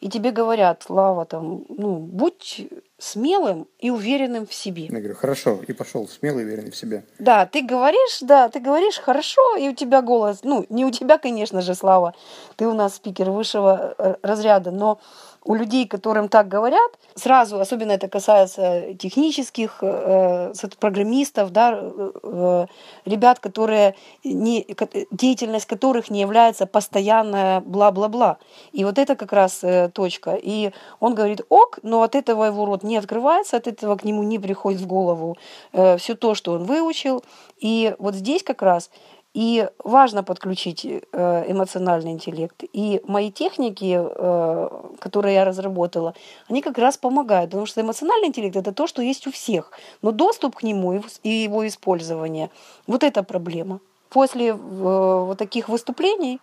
и 0.01 0.09
тебе 0.09 0.31
говорят, 0.31 0.83
Слава, 0.83 1.25
там, 1.25 1.65
ну, 1.69 1.97
будь 1.99 2.69
смелым 2.99 3.67
и 3.79 3.91
уверенным 3.91 4.47
в 4.47 4.55
себе. 4.55 4.87
Я 4.87 4.99
говорю, 4.99 5.15
хорошо, 5.15 5.61
и 5.67 5.73
пошел 5.73 6.09
смелый 6.09 6.45
и 6.45 6.47
уверенный 6.47 6.71
в 6.71 6.77
себе. 6.77 7.05
Да, 7.19 7.45
ты 7.45 7.63
говоришь, 7.63 8.21
да, 8.23 8.49
ты 8.49 8.61
говоришь 8.61 8.99
хорошо, 8.99 9.57
и 9.57 9.69
у 9.69 9.75
тебя 9.75 10.01
голос, 10.01 10.41
ну, 10.43 10.65
не 10.71 10.85
у 10.85 10.91
тебя, 10.91 11.19
конечно 11.19 11.61
же, 11.61 11.75
Слава, 11.75 12.15
ты 12.57 12.67
у 12.67 12.73
нас 12.73 12.95
спикер 12.95 13.31
высшего 13.31 13.95
э, 13.99 14.15
разряда, 14.23 14.71
но 14.71 14.99
у 15.47 15.55
людей, 15.55 15.87
которым 15.87 16.29
так 16.29 16.49
говорят, 16.49 16.91
сразу, 17.15 17.61
особенно 17.61 17.93
это 17.93 18.09
касается 18.09 18.95
технических 18.99 19.79
э, 19.81 20.53
программистов, 20.81 21.53
да, 21.53 21.79
э, 21.81 22.11
э, 22.23 22.67
ребят, 23.05 23.39
которые 23.39 23.95
не, 24.25 24.67
деятельность 25.13 25.67
которых 25.67 26.11
не 26.11 26.21
является 26.21 26.67
постоянная 26.67 27.61
бла-бла-бла. 27.61 28.39
И 28.73 28.85
вот 28.85 28.99
это 28.99 29.15
как 29.15 29.33
раз 29.33 29.61
э, 29.63 29.89
точка. 29.95 30.35
И 30.35 30.73
он 30.99 31.15
говорит 31.15 31.43
ок, 31.49 31.79
но 31.83 32.03
от 32.03 32.17
этого 32.17 32.45
его 32.45 32.65
рот 32.67 32.83
не 32.83 32.97
открывается, 32.97 33.57
от 33.57 33.69
этого 33.69 33.97
к 33.97 34.05
нему 34.05 34.25
не 34.25 34.41
приходит 34.41 34.81
в 34.81 34.87
голову 34.87 35.37
э, 35.73 35.97
все 35.97 36.17
то, 36.17 36.35
что 36.35 36.53
он 36.53 36.65
выучил. 36.65 37.23
И 37.59 37.95
вот 37.99 38.15
здесь 38.15 38.43
как 38.43 38.63
раз 38.63 38.91
и 39.37 39.69
важно 39.85 40.23
подключить 40.23 40.87
э, 40.87 41.45
эмоциональный 41.53 42.13
интеллект. 42.13 42.65
И 42.73 43.03
мои 43.07 43.31
техники, 43.31 44.01
э, 44.01 44.69
которые 44.99 45.35
я 45.35 45.45
разработала, 45.45 46.15
они 46.49 46.63
как 46.63 46.79
раз 46.79 46.97
помогают, 46.97 47.51
потому 47.51 47.67
что 47.67 47.83
эмоциональный 47.83 48.29
интеллект 48.29 48.57
это 48.57 48.73
то, 48.73 48.87
что 48.87 49.03
есть 49.03 49.27
у 49.27 49.31
всех, 49.31 49.73
но 50.01 50.11
доступ 50.11 50.57
к 50.57 50.63
нему 50.63 51.03
и 51.23 51.29
его 51.29 51.67
использование 51.67 52.49
вот 52.87 53.03
это 53.05 53.23
проблема. 53.23 53.81
После 54.09 54.49
э, 54.49 54.55
вот 54.55 55.37
таких 55.37 55.69
выступлений, 55.69 56.41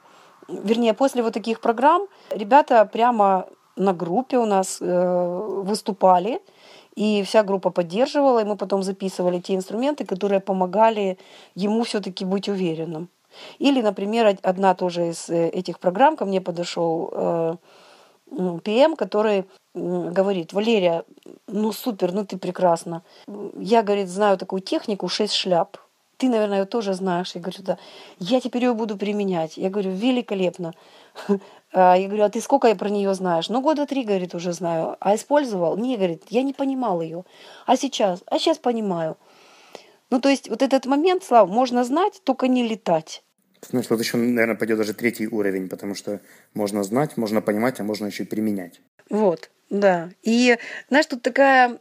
вернее, 0.47 0.93
после 0.93 1.23
вот 1.23 1.33
таких 1.33 1.62
программ, 1.62 2.03
ребята 2.29 2.85
прямо 2.85 3.47
на 3.75 3.93
группе 3.93 4.38
у 4.38 4.45
нас 4.45 4.79
выступали, 4.79 6.41
и 6.95 7.23
вся 7.23 7.43
группа 7.43 7.69
поддерживала, 7.69 8.39
и 8.39 8.45
мы 8.45 8.55
потом 8.55 8.83
записывали 8.83 9.39
те 9.39 9.55
инструменты, 9.55 10.05
которые 10.05 10.39
помогали 10.39 11.17
ему 11.55 11.83
все-таки 11.83 12.25
быть 12.25 12.50
уверенным. 12.50 13.09
Или, 13.59 13.81
например, 13.81 14.38
одна 14.43 14.75
тоже 14.75 15.09
из 15.09 15.29
э, 15.29 15.50
этих 15.50 15.79
программ 15.79 16.15
ко 16.15 16.25
мне 16.25 16.39
подошел 16.39 17.09
э, 17.12 17.55
ПМ, 18.63 18.95
который 18.95 19.45
говорит, 19.75 20.53
Валерия, 20.53 21.03
ну 21.47 21.71
супер, 21.71 22.12
ну 22.12 22.25
ты 22.25 22.38
прекрасна. 22.38 23.01
Я, 23.57 23.81
говорит, 23.81 24.07
знаю 24.07 24.38
такую 24.38 24.62
технику, 24.62 25.07
шесть 25.07 25.33
шляп. 25.33 25.77
Ты, 26.17 26.29
наверное, 26.29 26.59
ее 26.59 26.65
тоже 26.65 26.93
знаешь. 26.93 27.33
Я 27.33 27.41
говорю, 27.41 27.63
да. 27.63 27.77
Я 28.19 28.39
теперь 28.39 28.63
ее 28.63 28.73
буду 28.73 28.97
применять. 28.97 29.57
Я 29.57 29.69
говорю, 29.69 29.91
великолепно. 29.91 30.73
А, 31.75 31.96
я 31.96 32.08
говорю, 32.08 32.24
а 32.25 32.29
ты 32.29 32.39
сколько 32.39 32.75
про 32.75 32.89
нее 32.89 33.12
знаешь? 33.15 33.50
Ну, 33.50 33.60
года 33.60 33.88
три, 33.88 34.03
говорит, 34.03 34.36
уже 34.36 34.53
знаю. 34.53 34.96
А 35.00 35.15
использовал? 35.15 35.75
Не, 35.75 35.98
говорит, 35.98 36.24
я 36.29 36.43
не 36.43 36.53
понимал 36.53 37.01
ее. 37.01 37.25
А 37.65 37.75
сейчас? 37.77 38.22
А 38.27 38.38
сейчас 38.38 38.60
понимаю. 38.60 39.17
Ну, 40.12 40.22
то 40.22 40.29
есть 40.29 40.50
вот 40.50 40.62
этот 40.62 40.86
момент, 40.86 41.24
Слава, 41.24 41.51
можно 41.51 41.84
знать, 41.84 42.22
только 42.24 42.48
не 42.48 42.62
летать. 42.62 43.24
Значит, 43.67 43.89
вот 43.89 44.00
еще, 44.00 44.17
наверное, 44.17 44.55
пойдет 44.55 44.77
даже 44.77 44.93
третий 44.93 45.27
уровень, 45.27 45.67
потому 45.67 45.96
что 45.96 46.20
можно 46.53 46.84
знать, 46.84 47.17
можно 47.17 47.41
понимать, 47.41 47.79
а 47.79 47.84
можно 47.84 48.05
еще 48.05 48.22
и 48.22 48.27
применять. 48.27 48.79
Вот. 49.10 49.50
Да. 49.70 50.10
И, 50.22 50.58
знаешь, 50.89 51.08
тут 51.08 51.24
такая 51.24 51.79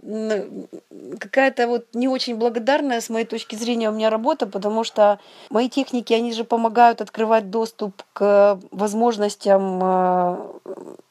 какая-то 1.20 1.68
вот 1.68 1.86
не 1.92 2.08
очень 2.08 2.36
благодарная 2.36 3.00
с 3.00 3.10
моей 3.10 3.26
точки 3.26 3.54
зрения 3.54 3.90
у 3.90 3.92
меня 3.92 4.08
работа, 4.08 4.46
потому 4.46 4.82
что 4.82 5.20
мои 5.50 5.68
техники, 5.68 6.14
они 6.14 6.32
же 6.32 6.44
помогают 6.44 7.02
открывать 7.02 7.50
доступ 7.50 8.02
к 8.14 8.58
возможностям 8.70 9.80
э, 9.82 10.36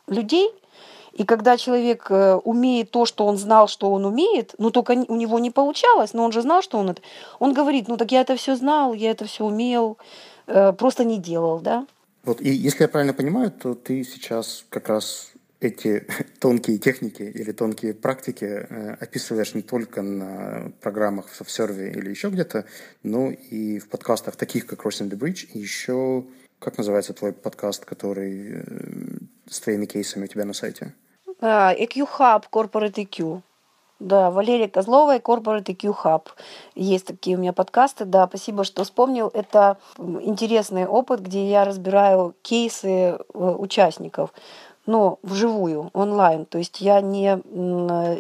людей, 0.08 0.50
и 1.13 1.25
когда 1.25 1.58
человек 1.58 2.08
э, 2.10 2.36
умеет 2.36 2.92
то, 2.92 3.06
что 3.06 3.25
он 3.25 3.38
знал, 3.38 3.68
что 3.68 3.92
он 3.92 4.06
умеет, 4.06 4.56
ну 4.58 4.72
только 4.72 4.92
у 4.92 5.16
него 5.16 5.40
не 5.40 5.51
получалось, 5.51 6.13
но 6.13 6.24
он 6.24 6.32
же 6.32 6.42
знал, 6.42 6.62
что 6.62 6.78
он 6.78 6.90
это, 6.90 7.01
он 7.40 7.54
говорит, 7.54 7.88
ну 7.88 7.98
так 7.98 8.12
я 8.12 8.22
это 8.22 8.36
все 8.36 8.56
знал, 8.56 8.94
я 8.94 9.12
это 9.12 9.25
все 9.25 9.46
умел, 9.46 9.98
э, 10.48 10.74
просто 10.74 11.04
не 11.04 11.20
делал, 11.20 11.60
да. 11.60 11.86
Вот, 12.24 12.40
и 12.40 12.50
если 12.50 12.84
я 12.84 12.88
правильно 12.88 13.13
понимаю, 13.13 13.51
то 13.51 13.74
ты 13.74 14.04
сейчас 14.04 14.63
как 14.70 14.90
раз 14.90 15.32
эти 15.62 16.08
тонкие 16.39 16.80
техники 16.80 17.22
или 17.22 17.51
тонкие 17.51 17.94
практики 17.94 18.46
э, 18.46 18.98
описываешь 19.00 19.53
не 19.53 19.62
только 19.62 20.01
на 20.01 20.72
программах 20.82 21.30
в 21.30 21.39
SoftServe 21.39 21.91
или 21.91 22.10
еще 22.10 22.30
где-то, 22.30 22.65
но 23.03 23.30
и 23.30 23.80
в 23.80 23.88
подкастах 23.88 24.36
таких, 24.36 24.65
как 24.65 24.84
Crossing 24.84 25.10
the 25.10 25.18
Bridge, 25.18 25.48
и 25.53 25.60
еще, 25.60 26.25
как 26.60 26.77
называется 26.77 27.13
твой 27.13 27.32
подкаст, 27.32 27.86
который 27.86 28.56
э, 28.56 28.63
с 29.48 29.60
твоими 29.62 29.86
кейсами 29.86 30.25
у 30.25 30.27
тебя 30.27 30.46
на 30.46 30.53
сайте? 30.53 30.94
Uh, 31.39 31.75
EQ 31.80 32.08
Hub, 32.20 32.44
Corporate 32.51 32.96
EQ. 32.96 33.41
Да, 34.00 34.32
Валерия 34.32 34.68
Козлова 34.68 35.18
и 35.18 35.20
Corporate 35.20 35.65
EQ 35.65 35.96
Hub. 36.03 36.27
Есть 36.74 37.06
такие 37.06 37.38
у 37.38 37.39
меня 37.39 37.53
подкасты, 37.53 38.06
да, 38.06 38.25
спасибо, 38.27 38.63
что 38.63 38.84
вспомнил. 38.84 39.30
Это 39.32 39.77
интересный 40.00 40.88
опыт, 40.88 41.22
где 41.22 41.48
я 41.48 41.65
разбираю 41.65 42.36
кейсы 42.41 42.89
э, 42.89 43.18
участников 43.34 44.34
но 44.85 45.19
вживую, 45.23 45.89
онлайн. 45.93 46.45
То 46.45 46.57
есть 46.57 46.81
я 46.81 47.01
не 47.01 47.35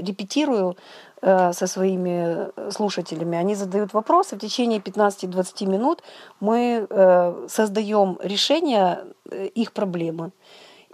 репетирую 0.01 0.77
э, 1.21 1.53
со 1.53 1.67
своими 1.67 2.49
слушателями. 2.71 3.37
Они 3.37 3.55
задают 3.55 3.93
вопросы. 3.93 4.35
В 4.35 4.39
течение 4.39 4.79
15-20 4.79 5.65
минут 5.65 6.03
мы 6.39 6.85
э, 6.89 7.47
создаем 7.49 8.17
решение 8.21 9.05
э, 9.29 9.47
их 9.47 9.73
проблемы. 9.73 10.31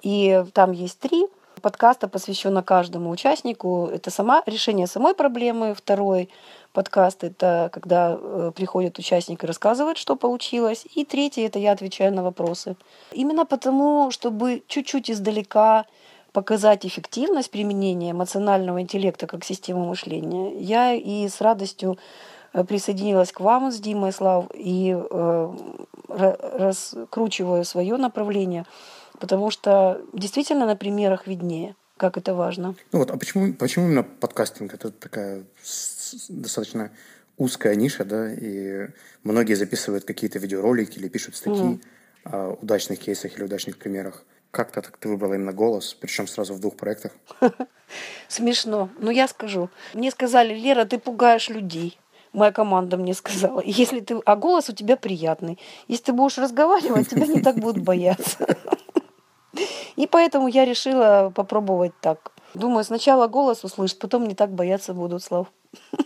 И 0.01 0.43
там 0.53 0.71
есть 0.71 1.00
три 1.00 1.27
подкаста, 1.62 2.07
посвящено 2.07 2.63
каждому 2.63 3.09
участнику. 3.09 3.89
Это 3.91 4.12
сама, 4.12 4.43
решение 4.45 4.88
самой 4.88 5.13
проблемы, 5.13 5.74
второй 5.74 6.29
подкаст– 6.77 7.24
это 7.24 7.69
когда 7.74 8.19
э, 8.22 8.51
приходит 8.55 9.00
участник 9.00 9.43
и 9.43 9.48
рассказывает, 9.48 9.98
что 9.98 10.15
получилось. 10.15 10.86
И 10.96 11.05
третий– 11.05 11.41
это 11.48 11.57
я 11.57 11.72
отвечаю 11.72 12.13
на 12.13 12.22
вопросы. 12.22 12.75
Именно 13.12 13.48
потому, 13.48 14.12
чтобы 14.12 14.62
чуть-чуть 14.67 15.10
издалека 15.10 15.86
показать 16.34 16.86
эффективность 16.86 17.50
применения 17.50 18.12
эмоционального 18.12 18.79
интеллекта 18.79 19.25
как 19.25 19.43
системы 19.43 19.88
мышления, 19.88 20.53
я 20.60 20.93
и 20.93 21.27
с 21.27 21.41
радостью 21.41 21.98
э, 22.53 22.63
присоединилась 22.63 23.31
к 23.31 23.39
вам 23.39 23.72
с 23.72 23.79
Димой 23.79 24.12
Слав 24.12 24.46
и 24.53 24.96
э, 24.96 25.53
раскручиваю 26.07 27.65
свое 27.65 27.98
направление, 27.98 28.65
потому 29.19 29.50
что 29.50 30.00
действительно 30.13 30.67
на 30.67 30.75
примерах 30.75 31.25
виднее, 31.25 31.75
как 31.98 32.17
это 32.17 32.36
важно. 32.36 32.75
Ну 32.91 33.00
вот, 33.00 33.10
а 33.10 33.17
почему, 33.17 33.53
почему 33.53 33.86
именно 33.86 34.03
подкастинг? 34.03 34.75
Это 34.75 34.91
такая 34.91 35.43
достаточно 36.30 36.92
узкая 37.38 37.76
ниша, 37.76 38.04
да, 38.04 38.34
и 38.34 38.88
многие 39.24 39.54
записывают 39.54 40.06
какие-то 40.06 40.40
видеоролики 40.40 40.98
или 40.98 41.08
пишут 41.08 41.36
статьи 41.36 41.62
mm. 41.64 41.82
о 42.24 42.58
удачных 42.62 43.00
кейсах 43.00 43.36
или 43.38 43.44
удачных 43.44 43.78
примерах. 43.78 44.24
Как-то 44.52 44.82
так 44.82 44.98
ты 44.98 45.08
выбрала 45.10 45.36
именно 45.36 45.54
голос, 45.54 45.94
причем 45.94 46.28
сразу 46.28 46.54
в 46.54 46.60
двух 46.60 46.76
проектах? 46.78 47.12
Смешно. 48.28 48.90
Но 49.00 49.12
я 49.12 49.28
скажу. 49.28 49.70
Мне 49.94 50.10
сказали, 50.12 50.54
Лера, 50.54 50.86
ты 50.86 50.98
пугаешь 50.98 51.50
людей. 51.50 52.00
Моя 52.34 52.52
команда 52.52 52.98
мне 52.98 53.14
сказала, 53.14 53.62
если 53.66 54.00
ты, 54.00 54.20
а 54.26 54.36
голос 54.36 54.70
у 54.70 54.74
тебя 54.74 54.98
приятный. 54.98 55.60
Если 55.88 56.06
ты 56.06 56.14
будешь 56.14 56.38
разговаривать, 56.38 57.10
тебя 57.10 57.28
не 57.28 57.42
так 57.42 57.58
будут 57.58 57.84
бояться. 57.84 58.58
И 59.96 60.08
поэтому 60.08 60.48
я 60.48 60.66
решила 60.66 61.32
попробовать 61.34 61.94
так. 62.02 62.32
Думаю, 62.58 62.84
сначала 62.84 63.28
голос 63.28 63.64
услышат, 63.64 64.00
потом 64.00 64.28
не 64.28 64.36
так 64.36 64.52
бояться 64.52 64.94
будут 64.94 65.24
слов. 65.24 65.48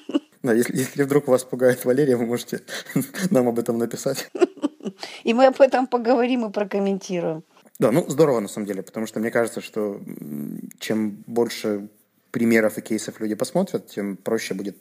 Да, 0.43 0.53
если, 0.53 0.75
если 0.75 1.03
вдруг 1.03 1.27
вас 1.27 1.43
пугает 1.43 1.86
Валерия, 1.86 2.15
вы 2.15 2.25
можете 2.25 2.62
нам 3.29 3.48
об 3.48 3.60
этом 3.60 3.77
написать. 3.77 4.31
И 5.24 5.36
мы 5.36 5.46
об 5.46 5.62
этом 5.62 5.86
поговорим 5.86 6.48
и 6.48 6.51
прокомментируем. 6.51 7.43
Да, 7.77 7.91
ну 7.91 8.10
здорово 8.10 8.39
на 8.39 8.48
самом 8.48 8.65
деле, 8.65 8.81
потому 8.81 9.05
что 9.05 9.20
мне 9.20 9.29
кажется, 9.29 9.62
что 9.62 10.01
чем 10.79 11.24
больше 11.27 11.89
примеров 12.31 12.79
и 12.79 12.81
кейсов 12.81 13.20
люди 13.20 13.36
посмотрят, 13.36 13.88
тем 13.88 14.17
проще 14.17 14.55
будет 14.55 14.77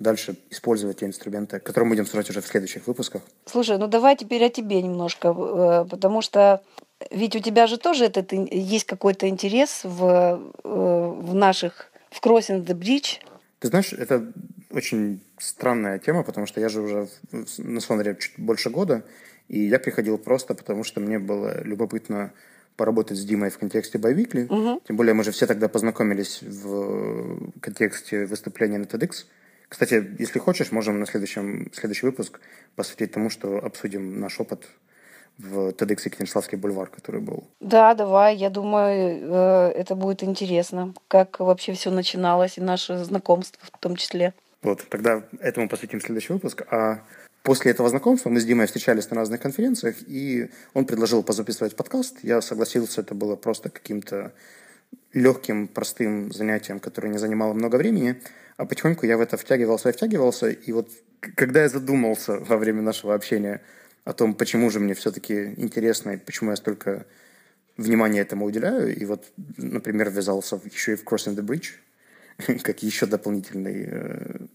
дальше 0.00 0.36
использовать 0.50 0.98
те 0.98 1.06
инструменты, 1.06 1.60
которые 1.60 1.88
мы 1.88 1.94
будем 1.94 2.06
строить 2.06 2.30
уже 2.30 2.40
в 2.40 2.46
следующих 2.46 2.86
выпусках. 2.86 3.22
Слушай, 3.46 3.78
ну 3.78 3.86
давай 3.86 4.16
теперь 4.16 4.44
о 4.44 4.50
тебе 4.50 4.82
немножко, 4.82 5.28
э, 5.28 5.84
потому 5.88 6.22
что 6.22 6.62
ведь 7.10 7.36
у 7.36 7.40
тебя 7.40 7.66
же 7.66 7.78
тоже 7.78 8.06
этот, 8.06 8.32
есть 8.32 8.86
какой-то 8.86 9.28
интерес 9.28 9.80
в, 9.84 10.40
э, 10.64 10.68
в 10.68 11.34
наших, 11.34 11.90
в 12.10 12.20
Crossing 12.20 12.64
the 12.64 12.74
Bridge. 12.74 13.20
Ты 13.60 13.68
знаешь, 13.68 13.92
это 13.92 14.32
очень 14.70 15.20
странная 15.38 15.98
тема, 15.98 16.22
потому 16.22 16.46
что 16.46 16.60
я 16.60 16.68
же 16.68 16.80
уже 16.80 17.08
на 17.58 17.80
Сонере 17.80 18.16
чуть 18.18 18.38
больше 18.38 18.70
года, 18.70 19.04
и 19.48 19.60
я 19.60 19.78
приходил 19.78 20.18
просто 20.18 20.54
потому, 20.54 20.84
что 20.84 21.00
мне 21.00 21.18
было 21.18 21.62
любопытно 21.62 22.32
поработать 22.76 23.18
с 23.18 23.24
Димой 23.24 23.50
в 23.50 23.58
контексте 23.58 23.98
Байвикли. 23.98 24.44
Угу. 24.44 24.82
Тем 24.86 24.96
более 24.96 25.14
мы 25.14 25.22
же 25.22 25.30
все 25.30 25.46
тогда 25.46 25.68
познакомились 25.68 26.42
в 26.42 27.50
контексте 27.60 28.26
выступления 28.26 28.78
на 28.78 28.84
TEDx. 28.84 29.26
Кстати, 29.68 30.04
если 30.18 30.38
хочешь, 30.38 30.72
можем 30.72 30.98
на 30.98 31.06
следующем, 31.06 31.70
следующий 31.72 32.06
выпуск 32.06 32.40
посвятить 32.74 33.12
тому, 33.12 33.30
что 33.30 33.58
обсудим 33.58 34.20
наш 34.20 34.40
опыт 34.40 34.66
в 35.38 35.70
TEDx 35.70 36.02
Екатеринославский 36.04 36.58
бульвар, 36.58 36.88
который 36.88 37.20
был. 37.20 37.44
Да, 37.60 37.94
давай. 37.94 38.36
Я 38.36 38.50
думаю, 38.50 39.20
э, 39.22 39.72
это 39.74 39.94
будет 39.94 40.22
интересно, 40.22 40.94
как 41.08 41.40
вообще 41.40 41.72
все 41.72 41.90
начиналось 41.90 42.58
и 42.58 42.60
наше 42.60 42.98
знакомство 43.04 43.60
в 43.72 43.78
том 43.78 43.96
числе. 43.96 44.32
Вот, 44.62 44.84
тогда 44.88 45.22
этому 45.40 45.68
посвятим 45.68 46.00
следующий 46.00 46.32
выпуск. 46.32 46.62
А 46.70 47.00
после 47.42 47.72
этого 47.72 47.88
знакомства 47.88 48.30
мы 48.30 48.40
с 48.40 48.44
Димой 48.44 48.66
встречались 48.66 49.10
на 49.10 49.16
разных 49.16 49.40
конференциях, 49.40 49.96
и 50.06 50.50
он 50.72 50.86
предложил 50.86 51.22
позаписывать 51.22 51.76
подкаст. 51.76 52.18
Я 52.22 52.40
согласился, 52.40 53.02
это 53.02 53.14
было 53.14 53.36
просто 53.36 53.68
каким-то 53.68 54.32
легким, 55.12 55.68
простым 55.68 56.32
занятием, 56.32 56.80
которое 56.80 57.08
не 57.08 57.18
занимало 57.18 57.52
много 57.52 57.76
времени. 57.76 58.20
А 58.56 58.66
потихоньку 58.66 59.04
я 59.04 59.16
в 59.16 59.20
это 59.20 59.36
втягивался 59.36 59.90
и 59.90 59.92
втягивался. 59.92 60.48
И 60.48 60.72
вот 60.72 60.88
когда 61.36 61.62
я 61.62 61.68
задумался 61.68 62.38
во 62.38 62.56
время 62.56 62.82
нашего 62.82 63.14
общения 63.14 63.62
о 64.04 64.12
том, 64.12 64.34
почему 64.34 64.70
же 64.70 64.80
мне 64.80 64.94
все-таки 64.94 65.54
интересно 65.56 66.10
и 66.10 66.16
почему 66.16 66.50
я 66.50 66.56
столько 66.56 67.06
внимания 67.76 68.20
этому 68.20 68.44
уделяю, 68.44 68.96
и 68.96 69.04
вот, 69.04 69.32
например, 69.56 70.10
ввязался 70.10 70.60
еще 70.64 70.92
и 70.92 70.96
в 70.96 71.04
Crossing 71.04 71.34
the 71.34 71.44
Bridge, 71.44 71.72
как 72.62 72.82
еще 72.82 73.06
дополнительный 73.06 73.88
э, 73.88 74.46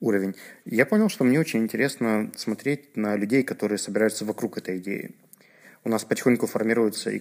уровень, 0.00 0.34
я 0.64 0.86
понял, 0.86 1.08
что 1.08 1.24
мне 1.24 1.38
очень 1.38 1.62
интересно 1.62 2.32
смотреть 2.36 2.96
на 2.96 3.16
людей, 3.16 3.42
которые 3.42 3.78
собираются 3.78 4.24
вокруг 4.24 4.58
этой 4.58 4.78
идеи. 4.78 5.14
У 5.84 5.88
нас 5.88 6.04
потихоньку 6.04 6.48
формируются 6.48 7.12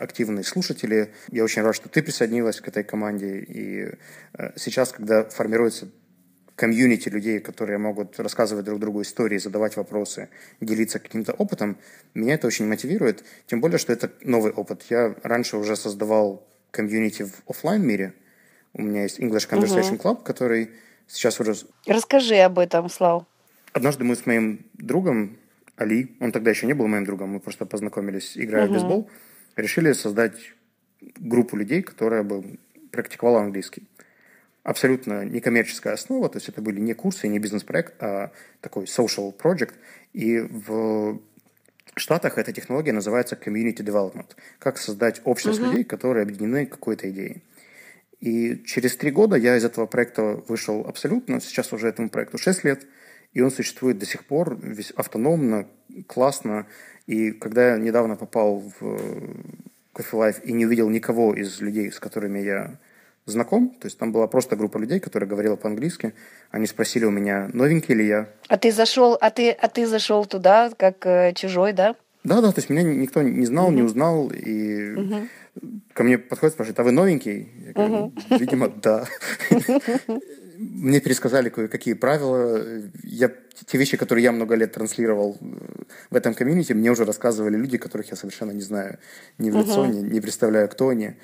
активные 0.00 0.44
слушатели. 0.44 1.12
Я 1.30 1.44
очень 1.44 1.60
рад, 1.60 1.76
что 1.76 1.90
ты 1.90 2.02
присоединилась 2.02 2.58
к 2.58 2.66
этой 2.66 2.82
команде. 2.82 3.40
И 3.40 3.90
э, 4.32 4.52
сейчас, 4.56 4.92
когда 4.92 5.24
формируется 5.24 5.90
комьюнити 6.56 7.08
людей, 7.08 7.40
которые 7.40 7.78
могут 7.78 8.18
рассказывать 8.20 8.64
друг 8.64 8.78
другу 8.78 9.02
истории, 9.02 9.38
задавать 9.38 9.76
вопросы, 9.76 10.28
делиться 10.60 10.98
каким-то 10.98 11.32
опытом, 11.32 11.76
меня 12.14 12.34
это 12.34 12.46
очень 12.46 12.66
мотивирует. 12.66 13.24
Тем 13.46 13.60
более, 13.60 13.78
что 13.78 13.92
это 13.92 14.10
новый 14.22 14.52
опыт. 14.52 14.84
Я 14.90 15.14
раньше 15.22 15.56
уже 15.56 15.76
создавал 15.76 16.46
комьюнити 16.70 17.24
в 17.24 17.42
офлайн 17.48 17.82
мире. 17.82 18.14
У 18.72 18.82
меня 18.82 19.02
есть 19.02 19.18
English 19.18 19.48
Conversation 19.48 19.98
Club, 19.98 20.22
который 20.22 20.70
сейчас 21.06 21.40
уже... 21.40 21.54
Расскажи 21.86 22.36
об 22.36 22.58
этом, 22.58 22.88
Слав. 22.88 23.24
Однажды 23.72 24.04
мы 24.04 24.14
с 24.14 24.26
моим 24.26 24.64
другом 24.74 25.36
Али, 25.76 26.16
он 26.20 26.30
тогда 26.30 26.50
еще 26.50 26.66
не 26.66 26.74
был 26.74 26.86
моим 26.86 27.04
другом, 27.04 27.30
мы 27.30 27.40
просто 27.40 27.66
познакомились, 27.66 28.38
играя 28.38 28.66
uh-huh. 28.66 28.68
в 28.68 28.72
бейсбол, 28.72 29.10
решили 29.56 29.92
создать 29.92 30.34
группу 31.18 31.56
людей, 31.56 31.82
которая 31.82 32.22
бы 32.22 32.58
практиковала 32.92 33.40
английский 33.40 33.82
абсолютно 34.64 35.24
некоммерческая 35.24 35.94
основа, 35.94 36.28
то 36.28 36.38
есть 36.38 36.48
это 36.48 36.60
были 36.60 36.80
не 36.80 36.94
курсы, 36.94 37.28
не 37.28 37.38
бизнес-проект, 37.38 37.94
а 38.02 38.32
такой 38.60 38.84
social 38.84 39.32
project. 39.36 39.74
И 40.12 40.40
в 40.40 41.20
Штатах 41.96 42.38
эта 42.38 42.52
технология 42.52 42.92
называется 42.92 43.36
community 43.36 43.84
development. 43.84 44.30
Как 44.58 44.78
создать 44.78 45.20
общность 45.24 45.60
uh-huh. 45.60 45.66
людей, 45.66 45.84
которые 45.84 46.24
объединены 46.24 46.66
какой-то 46.66 47.08
идеей. 47.10 47.42
И 48.20 48.64
через 48.64 48.96
три 48.96 49.10
года 49.10 49.36
я 49.36 49.56
из 49.56 49.64
этого 49.64 49.86
проекта 49.86 50.42
вышел 50.48 50.84
абсолютно. 50.88 51.40
Сейчас 51.40 51.72
уже 51.72 51.88
этому 51.88 52.08
проекту 52.08 52.38
6 52.38 52.64
лет. 52.64 52.86
И 53.32 53.42
он 53.42 53.50
существует 53.50 53.98
до 53.98 54.06
сих 54.06 54.24
пор 54.24 54.58
весь 54.60 54.90
автономно, 54.92 55.68
классно. 56.06 56.66
И 57.06 57.32
когда 57.32 57.72
я 57.72 57.78
недавно 57.78 58.16
попал 58.16 58.60
в 58.80 58.82
Coffee 59.92 60.12
Life 60.12 60.42
и 60.42 60.52
не 60.52 60.66
увидел 60.66 60.88
никого 60.88 61.34
из 61.34 61.60
людей, 61.60 61.92
с 61.92 62.00
которыми 62.00 62.38
я 62.38 62.78
знаком, 63.26 63.70
то 63.80 63.86
есть 63.86 63.98
там 63.98 64.12
была 64.12 64.26
просто 64.26 64.56
группа 64.56 64.78
людей, 64.78 65.00
которая 65.00 65.28
говорила 65.28 65.56
по-английски. 65.56 66.14
Они 66.50 66.66
спросили 66.66 67.04
у 67.04 67.10
меня, 67.10 67.48
новенький 67.52 67.94
ли 67.94 68.06
я. 68.06 68.28
А 68.48 68.58
ты 68.58 68.70
зашел, 68.70 69.16
а 69.20 69.30
ты, 69.30 69.50
а 69.50 69.68
ты 69.68 69.86
зашел 69.86 70.26
туда 70.26 70.70
как 70.76 71.06
э, 71.06 71.32
чужой, 71.34 71.72
да? 71.72 71.96
Да, 72.24 72.40
да, 72.40 72.52
то 72.52 72.58
есть 72.58 72.70
меня 72.70 72.82
никто 72.82 73.22
не 73.22 73.46
знал, 73.46 73.66
угу. 73.66 73.74
не 73.74 73.82
узнал, 73.82 74.30
и 74.30 74.94
угу. 74.94 75.28
ко 75.92 76.04
мне 76.04 76.18
подходит, 76.18 76.54
спрашивает, 76.54 76.80
а 76.80 76.82
вы 76.82 76.92
новенький? 76.92 77.48
Я 77.66 77.72
говорю, 77.72 77.94
угу. 77.94 78.14
видимо, 78.30 78.68
да. 78.68 79.04
Мне 80.56 81.00
пересказали 81.00 81.48
кое-какие 81.48 81.94
правила. 81.94 82.64
Я, 83.02 83.30
те 83.66 83.76
вещи, 83.76 83.96
которые 83.96 84.22
я 84.22 84.32
много 84.32 84.54
лет 84.54 84.72
транслировал 84.72 85.36
в 86.10 86.14
этом 86.14 86.32
комьюнити, 86.32 86.72
мне 86.72 86.92
уже 86.92 87.04
рассказывали 87.04 87.56
люди, 87.56 87.76
которых 87.76 88.10
я 88.10 88.16
совершенно 88.16 88.52
не 88.52 88.62
знаю 88.62 88.98
ни 89.38 89.50
в 89.50 89.56
лицо, 89.56 89.84
ни, 89.86 89.98
не 89.98 90.20
представляю, 90.20 90.68
кто 90.68 90.90
они. 90.90 91.14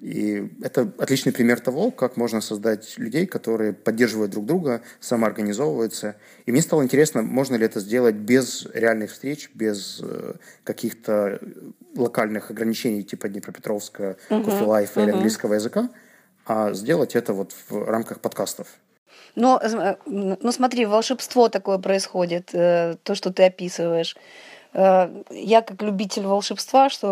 И 0.00 0.50
это 0.62 0.90
отличный 0.98 1.32
пример 1.32 1.60
того, 1.60 1.90
как 1.90 2.16
можно 2.16 2.40
создать 2.40 2.96
людей, 2.98 3.26
которые 3.26 3.72
поддерживают 3.72 4.30
друг 4.30 4.46
друга, 4.46 4.82
самоорганизовываются. 5.00 6.16
И 6.46 6.52
мне 6.52 6.62
стало 6.62 6.82
интересно, 6.82 7.22
можно 7.22 7.56
ли 7.56 7.64
это 7.64 7.80
сделать 7.80 8.14
без 8.14 8.66
реальных 8.72 9.10
встреч, 9.10 9.50
без 9.54 10.00
э, 10.02 10.34
каких-то 10.64 11.40
локальных 11.96 12.50
ограничений 12.50 13.02
типа 13.02 13.28
Днепропетровска, 13.28 14.16
uh-huh, 14.30 14.66
Life 14.66 14.94
uh-huh. 14.94 15.02
или 15.02 15.10
английского 15.10 15.54
языка, 15.54 15.90
а 16.46 16.72
сделать 16.72 17.16
это 17.16 17.32
вот 17.32 17.52
в 17.68 17.84
рамках 17.84 18.20
подкастов. 18.20 18.68
Но, 19.34 19.60
э, 19.62 19.96
ну 20.06 20.52
смотри, 20.52 20.86
волшебство 20.86 21.48
такое 21.48 21.78
происходит, 21.78 22.50
э, 22.52 22.96
то, 23.02 23.14
что 23.14 23.32
ты 23.32 23.44
описываешь. 23.44 24.16
Э, 24.74 25.08
я 25.30 25.62
как 25.62 25.82
любитель 25.82 26.26
волшебства, 26.26 26.90
что 26.90 27.08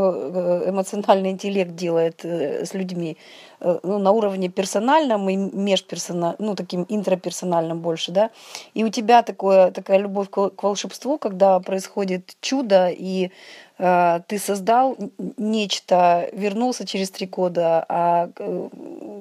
э, 0.66 0.70
эмоциональный 0.70 1.30
интеллект 1.30 1.74
делает 1.74 2.24
э, 2.24 2.64
с 2.64 2.74
людьми, 2.74 3.16
ну, 3.60 3.98
на 3.98 4.10
уровне 4.10 4.50
персональном 4.50 5.30
и 5.30 5.36
межперсональном, 5.36 6.36
ну, 6.38 6.54
таким 6.54 6.84
интраперсональным 6.90 7.80
больше, 7.80 8.12
да, 8.12 8.30
и 8.74 8.84
у 8.84 8.90
тебя 8.90 9.22
такое, 9.22 9.70
такая 9.70 9.98
любовь 9.98 10.28
к 10.28 10.62
волшебству, 10.62 11.16
когда 11.16 11.58
происходит 11.60 12.36
чудо, 12.40 12.90
и 12.90 13.30
э, 13.78 14.20
ты 14.28 14.38
создал 14.38 14.96
нечто, 15.38 16.28
вернулся 16.32 16.86
через 16.86 17.10
три 17.10 17.26
года, 17.26 17.84
а 17.88 18.28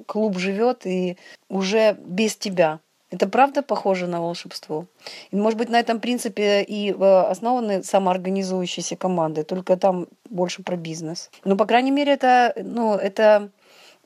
клуб 0.06 0.38
живет 0.38 0.86
и 0.86 1.18
уже 1.48 1.98
без 2.06 2.36
тебя. 2.36 2.80
Это 3.16 3.30
правда 3.30 3.62
похоже 3.62 4.08
на 4.08 4.20
волшебство? 4.20 4.88
И, 5.32 5.38
может 5.38 5.58
быть, 5.58 5.70
на 5.70 5.80
этом 5.80 6.02
принципе 6.02 6.64
и 6.64 6.92
э, 6.92 7.22
основаны 7.32 7.82
самоорганизующиеся 7.82 8.98
команды, 8.98 9.44
только 9.44 9.78
там 9.78 10.08
больше 10.30 10.64
про 10.64 10.76
бизнес. 10.76 11.32
Ну, 11.46 11.56
по 11.56 11.66
крайней 11.66 11.92
мере, 11.92 12.12
это, 12.12 12.54
ну, 12.58 12.96
это, 12.96 13.52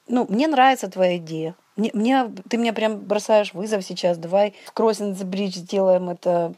ну, 0.08 0.28
мне 0.30 0.48
нравится 0.48 0.92
твоя 0.92 1.18
идея. 1.18 1.56
Мне, 1.80 1.92
мне, 1.94 2.30
ты 2.50 2.58
мне 2.58 2.74
прям 2.74 3.00
бросаешь 3.00 3.54
вызов 3.54 3.86
сейчас. 3.86 4.18
Давай 4.18 4.54
в 4.66 4.78
Crossing 4.78 5.16
the 5.16 5.24
Bridge 5.24 5.56
сделаем 5.56 6.10
это 6.10 6.54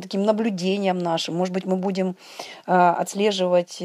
таким 0.00 0.22
наблюдением 0.22 0.98
нашим. 0.98 1.34
Может 1.34 1.52
быть, 1.52 1.64
мы 1.64 1.76
будем 1.76 2.16
э, 2.66 2.72
отслеживать 2.72 3.82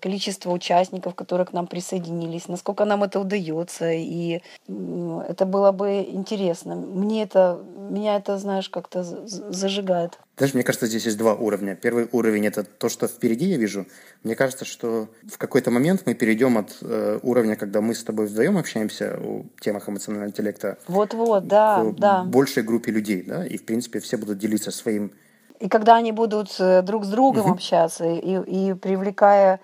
количество 0.00 0.50
участников, 0.50 1.14
которые 1.14 1.46
к 1.46 1.52
нам 1.52 1.68
присоединились, 1.68 2.48
насколько 2.48 2.84
нам 2.84 3.04
это 3.04 3.20
удается. 3.20 3.92
И 3.92 4.40
э, 4.66 5.24
это 5.28 5.46
было 5.46 5.70
бы 5.70 6.00
интересно. 6.10 6.74
Мне 6.74 7.22
это, 7.22 7.60
меня 7.88 8.16
это, 8.16 8.36
знаешь, 8.38 8.68
как-то 8.68 9.04
зажигает. 9.04 10.18
Знаешь, 10.36 10.54
мне 10.54 10.64
кажется, 10.64 10.86
здесь 10.86 11.04
есть 11.04 11.16
два 11.16 11.34
уровня. 11.34 11.76
Первый 11.76 12.08
уровень– 12.10 12.46
это 12.48 12.64
то, 12.64 12.88
что 12.88 13.06
впереди 13.06 13.46
я 13.46 13.56
вижу. 13.56 13.86
Мне 14.24 14.34
кажется, 14.34 14.64
что 14.64 15.08
в 15.30 15.38
какой-то 15.38 15.70
момент 15.70 16.02
мы 16.06 16.14
перейдем 16.14 16.58
от 16.58 16.76
э, 16.80 17.20
уровня, 17.22 17.54
когда 17.54 17.80
мы 17.80 17.94
с 17.94 18.02
тобой 18.02 18.26
вдвоем 18.26 18.58
общаемся 18.58 19.16
о 19.20 19.44
темах 19.60 19.88
эмоционального 19.88 20.28
интеллекта. 20.28 20.76
Вот-вот, 20.88 21.46
да, 21.46 21.84
к 21.84 21.96
да. 21.96 22.24
большей 22.24 22.64
группе 22.64 22.90
людей, 22.90 23.22
да, 23.22 23.46
и, 23.46 23.56
в 23.56 23.64
принципе, 23.64 24.00
все 24.00 24.16
будут 24.16 24.38
делиться 24.38 24.72
своим. 24.72 25.12
И 25.60 25.68
когда 25.68 25.96
они 25.96 26.10
будут 26.10 26.56
э, 26.58 26.82
друг 26.82 27.04
с 27.04 27.08
другом 27.08 27.46
угу. 27.46 27.54
общаться 27.54 28.04
и, 28.04 28.70
и 28.70 28.74
привлекая 28.74 29.60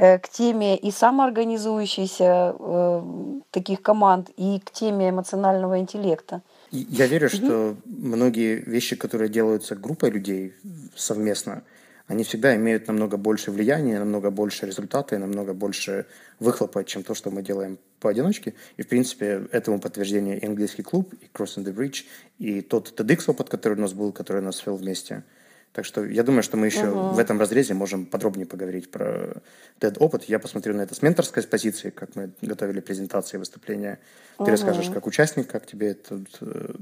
к 0.00 0.28
теме 0.30 0.78
и 0.78 0.90
самоорганизующейся 0.90 2.56
э, 2.58 3.02
таких 3.50 3.82
команд, 3.82 4.30
и 4.38 4.58
к 4.64 4.70
теме 4.70 5.10
эмоционального 5.10 5.78
интеллекта. 5.78 6.40
Я 6.70 7.06
верю, 7.06 7.28
mm-hmm. 7.28 7.44
что 7.44 7.76
многие 7.84 8.54
вещи, 8.56 8.96
которые 8.96 9.28
делаются 9.28 9.76
группой 9.76 10.10
людей 10.10 10.54
совместно, 10.96 11.64
они 12.06 12.24
всегда 12.24 12.56
имеют 12.56 12.88
намного 12.88 13.18
больше 13.18 13.50
влияния, 13.50 13.98
намного 13.98 14.30
больше 14.30 14.66
результата 14.66 15.14
и 15.16 15.18
намного 15.18 15.52
больше 15.52 16.06
выхлопа, 16.40 16.82
чем 16.82 17.02
то, 17.02 17.14
что 17.14 17.30
мы 17.30 17.42
делаем 17.42 17.78
поодиночке. 18.00 18.54
И, 18.78 18.82
в 18.82 18.88
принципе, 18.88 19.46
этому 19.52 19.80
подтверждение 19.80 20.38
и 20.38 20.46
английский 20.46 20.82
клуб, 20.82 21.12
и 21.12 21.26
Crossing 21.26 21.64
the 21.64 21.74
Bridge, 21.74 22.06
и 22.38 22.62
тот 22.62 22.98
TEDx 22.98 23.24
опыт, 23.26 23.50
который 23.50 23.76
у 23.76 23.82
нас 23.82 23.92
был, 23.92 24.12
который 24.12 24.40
нас 24.40 24.64
вел 24.64 24.76
вместе– 24.76 25.24
так 25.72 25.84
что 25.84 26.04
я 26.04 26.22
думаю, 26.24 26.42
что 26.42 26.56
мы 26.56 26.66
еще 26.66 26.86
uh-huh. 26.86 27.12
в 27.12 27.18
этом 27.18 27.38
разрезе 27.38 27.74
можем 27.74 28.06
подробнее 28.06 28.46
поговорить 28.46 28.90
про 28.90 29.42
этот 29.80 30.02
опыт. 30.02 30.24
Я 30.24 30.38
посмотрю 30.40 30.74
на 30.74 30.82
это 30.82 30.94
с 30.94 31.02
менторской 31.02 31.44
позиции, 31.44 31.90
как 31.90 32.16
мы 32.16 32.32
готовили 32.42 32.80
презентации, 32.80 33.36
выступления. 33.36 34.00
Ты 34.38 34.44
uh-huh. 34.44 34.50
расскажешь 34.50 34.90
как 34.90 35.06
участник, 35.06 35.48
как 35.48 35.66
тебе 35.66 35.92
этот 35.92 36.26
э, 36.40 36.74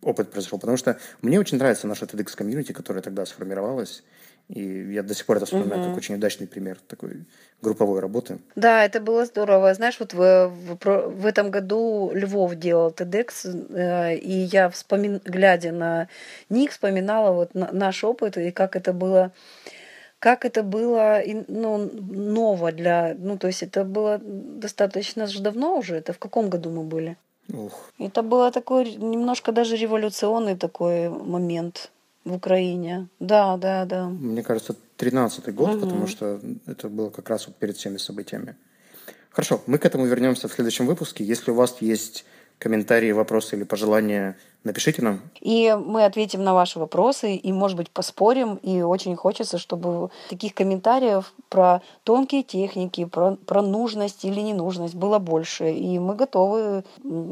опыт 0.00 0.30
произошел. 0.30 0.58
Потому 0.58 0.78
что 0.78 0.98
мне 1.20 1.38
очень 1.38 1.58
нравится 1.58 1.86
наша 1.86 2.06
TEDx-комьюнити, 2.06 2.72
которая 2.72 3.02
тогда 3.02 3.26
сформировалась. 3.26 4.02
И 4.48 4.92
я 4.92 5.02
до 5.02 5.14
сих 5.14 5.26
пор 5.26 5.38
это 5.38 5.46
вспоминаю 5.46 5.80
угу. 5.80 5.88
как 5.88 5.98
очень 5.98 6.14
удачный 6.14 6.46
пример 6.46 6.78
такой 6.86 7.24
групповой 7.62 8.00
работы. 8.00 8.38
Да, 8.54 8.84
это 8.84 9.00
было 9.00 9.24
здорово. 9.24 9.74
Знаешь, 9.74 9.98
вот 9.98 10.14
в, 10.14 10.48
в, 10.48 10.78
в 10.84 11.26
этом 11.26 11.50
году 11.50 12.12
Львов 12.14 12.54
делал 12.54 12.90
TEDx, 12.90 13.74
э, 13.74 14.16
и 14.16 14.32
я, 14.32 14.70
вспомин, 14.70 15.20
глядя 15.24 15.72
на 15.72 16.08
них, 16.48 16.70
вспоминала 16.70 17.32
вот 17.32 17.54
на, 17.54 17.72
наш 17.72 18.04
опыт 18.04 18.36
и 18.36 18.52
как 18.52 18.76
это 18.76 18.92
было 18.92 19.32
как 20.18 20.44
это 20.44 20.62
было 20.62 21.20
ну, 21.46 21.90
ново 22.00 22.72
для... 22.72 23.14
Ну, 23.18 23.36
то 23.36 23.48
есть 23.48 23.62
это 23.62 23.84
было 23.84 24.18
достаточно 24.18 25.26
же 25.26 25.42
давно 25.42 25.76
уже. 25.76 25.96
Это 25.96 26.14
в 26.14 26.18
каком 26.18 26.48
году 26.48 26.70
мы 26.70 26.84
были? 26.84 27.16
Ух. 27.52 27.92
Это 27.98 28.22
было 28.22 28.50
такой 28.50 28.94
немножко 28.94 29.52
даже 29.52 29.76
революционный 29.76 30.56
такой 30.56 31.10
момент 31.10 31.90
в 32.26 32.34
Украине. 32.34 33.08
Да, 33.20 33.56
да, 33.56 33.84
да. 33.84 34.08
Мне 34.08 34.42
кажется, 34.42 34.74
13-й 34.98 35.52
год, 35.52 35.76
угу. 35.76 35.80
потому 35.80 36.06
что 36.06 36.40
это 36.66 36.88
было 36.88 37.08
как 37.10 37.30
раз 37.30 37.46
вот 37.46 37.56
перед 37.56 37.76
всеми 37.76 37.96
событиями. 37.96 38.56
Хорошо, 39.30 39.62
мы 39.66 39.78
к 39.78 39.86
этому 39.86 40.06
вернемся 40.06 40.48
в 40.48 40.52
следующем 40.52 40.86
выпуске. 40.86 41.24
Если 41.24 41.50
у 41.50 41.54
вас 41.54 41.76
есть 41.80 42.24
комментарии, 42.58 43.12
вопросы 43.12 43.54
или 43.56 43.64
пожелания 43.64 44.36
Напишите 44.66 45.00
нам. 45.00 45.20
И 45.40 45.78
мы 45.78 46.04
ответим 46.04 46.42
на 46.42 46.52
ваши 46.52 46.80
вопросы, 46.80 47.36
и, 47.36 47.52
может 47.52 47.76
быть, 47.76 47.88
поспорим. 47.88 48.56
И 48.56 48.82
очень 48.82 49.14
хочется, 49.14 49.58
чтобы 49.58 50.10
таких 50.28 50.54
комментариев 50.54 51.32
про 51.48 51.82
тонкие 52.02 52.42
техники, 52.42 53.04
про, 53.04 53.36
про 53.36 53.62
нужность 53.62 54.24
или 54.24 54.40
ненужность 54.40 54.96
было 54.96 55.20
больше. 55.20 55.70
И 55.70 56.00
мы 56.00 56.16
готовы 56.16 56.82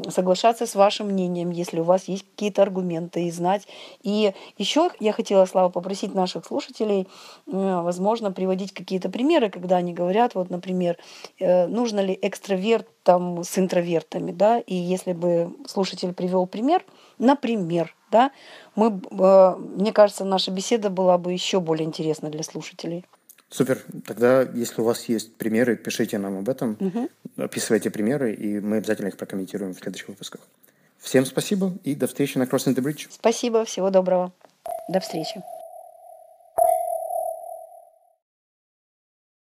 соглашаться 0.09 0.65
с 0.65 0.75
вашим 0.75 1.07
мнением, 1.07 1.49
если 1.49 1.81
у 1.81 1.83
вас 1.83 2.05
есть 2.05 2.23
какие-то 2.23 2.61
аргументы 2.61 3.25
и 3.25 3.31
знать. 3.31 3.67
И 4.01 4.33
еще 4.57 4.89
я 5.01 5.11
хотела, 5.11 5.45
Слава, 5.45 5.67
попросить 5.67 6.15
наших 6.15 6.45
слушателей, 6.45 7.05
возможно, 7.45 8.31
приводить 8.31 8.73
какие-то 8.73 9.09
примеры, 9.09 9.49
когда 9.49 9.75
они 9.75 9.93
говорят, 9.93 10.35
вот, 10.35 10.49
например, 10.49 10.97
э, 11.39 11.67
нужно 11.67 11.99
ли 11.99 12.17
экстраверт 12.21 12.87
там 13.03 13.43
с 13.43 13.59
интровертами, 13.59 14.31
да, 14.31 14.59
и 14.59 14.73
если 14.73 15.13
бы 15.13 15.53
слушатель 15.67 16.13
привел 16.13 16.47
пример, 16.47 16.83
Например, 17.25 17.95
да, 18.11 18.31
мы, 18.75 19.01
э, 19.11 19.55
мне 19.57 19.91
кажется, 19.91 20.25
наша 20.25 20.51
беседа 20.51 20.89
была 20.89 21.17
бы 21.17 21.33
еще 21.33 21.59
более 21.59 21.85
интересна 21.85 22.29
для 22.29 22.43
слушателей. 22.43 23.03
Супер. 23.49 23.83
Тогда, 24.05 24.41
если 24.41 24.81
у 24.81 24.83
вас 24.83 25.05
есть 25.05 25.35
примеры, 25.35 25.75
пишите 25.75 26.17
нам 26.17 26.37
об 26.37 26.49
этом, 26.49 26.77
угу. 26.79 27.09
описывайте 27.37 27.89
примеры, 27.89 28.33
и 28.33 28.59
мы 28.59 28.77
обязательно 28.77 29.07
их 29.07 29.17
прокомментируем 29.17 29.73
в 29.73 29.79
следующих 29.79 30.09
выпусках. 30.09 30.41
Всем 30.99 31.25
спасибо 31.25 31.73
и 31.83 31.95
до 31.95 32.07
встречи 32.07 32.37
на 32.37 32.43
Crossing 32.43 32.75
the 32.75 32.83
Bridge. 32.83 33.07
Спасибо, 33.09 33.65
всего 33.65 33.89
доброго. 33.89 34.31
До 34.87 34.99
встречи. 34.99 35.41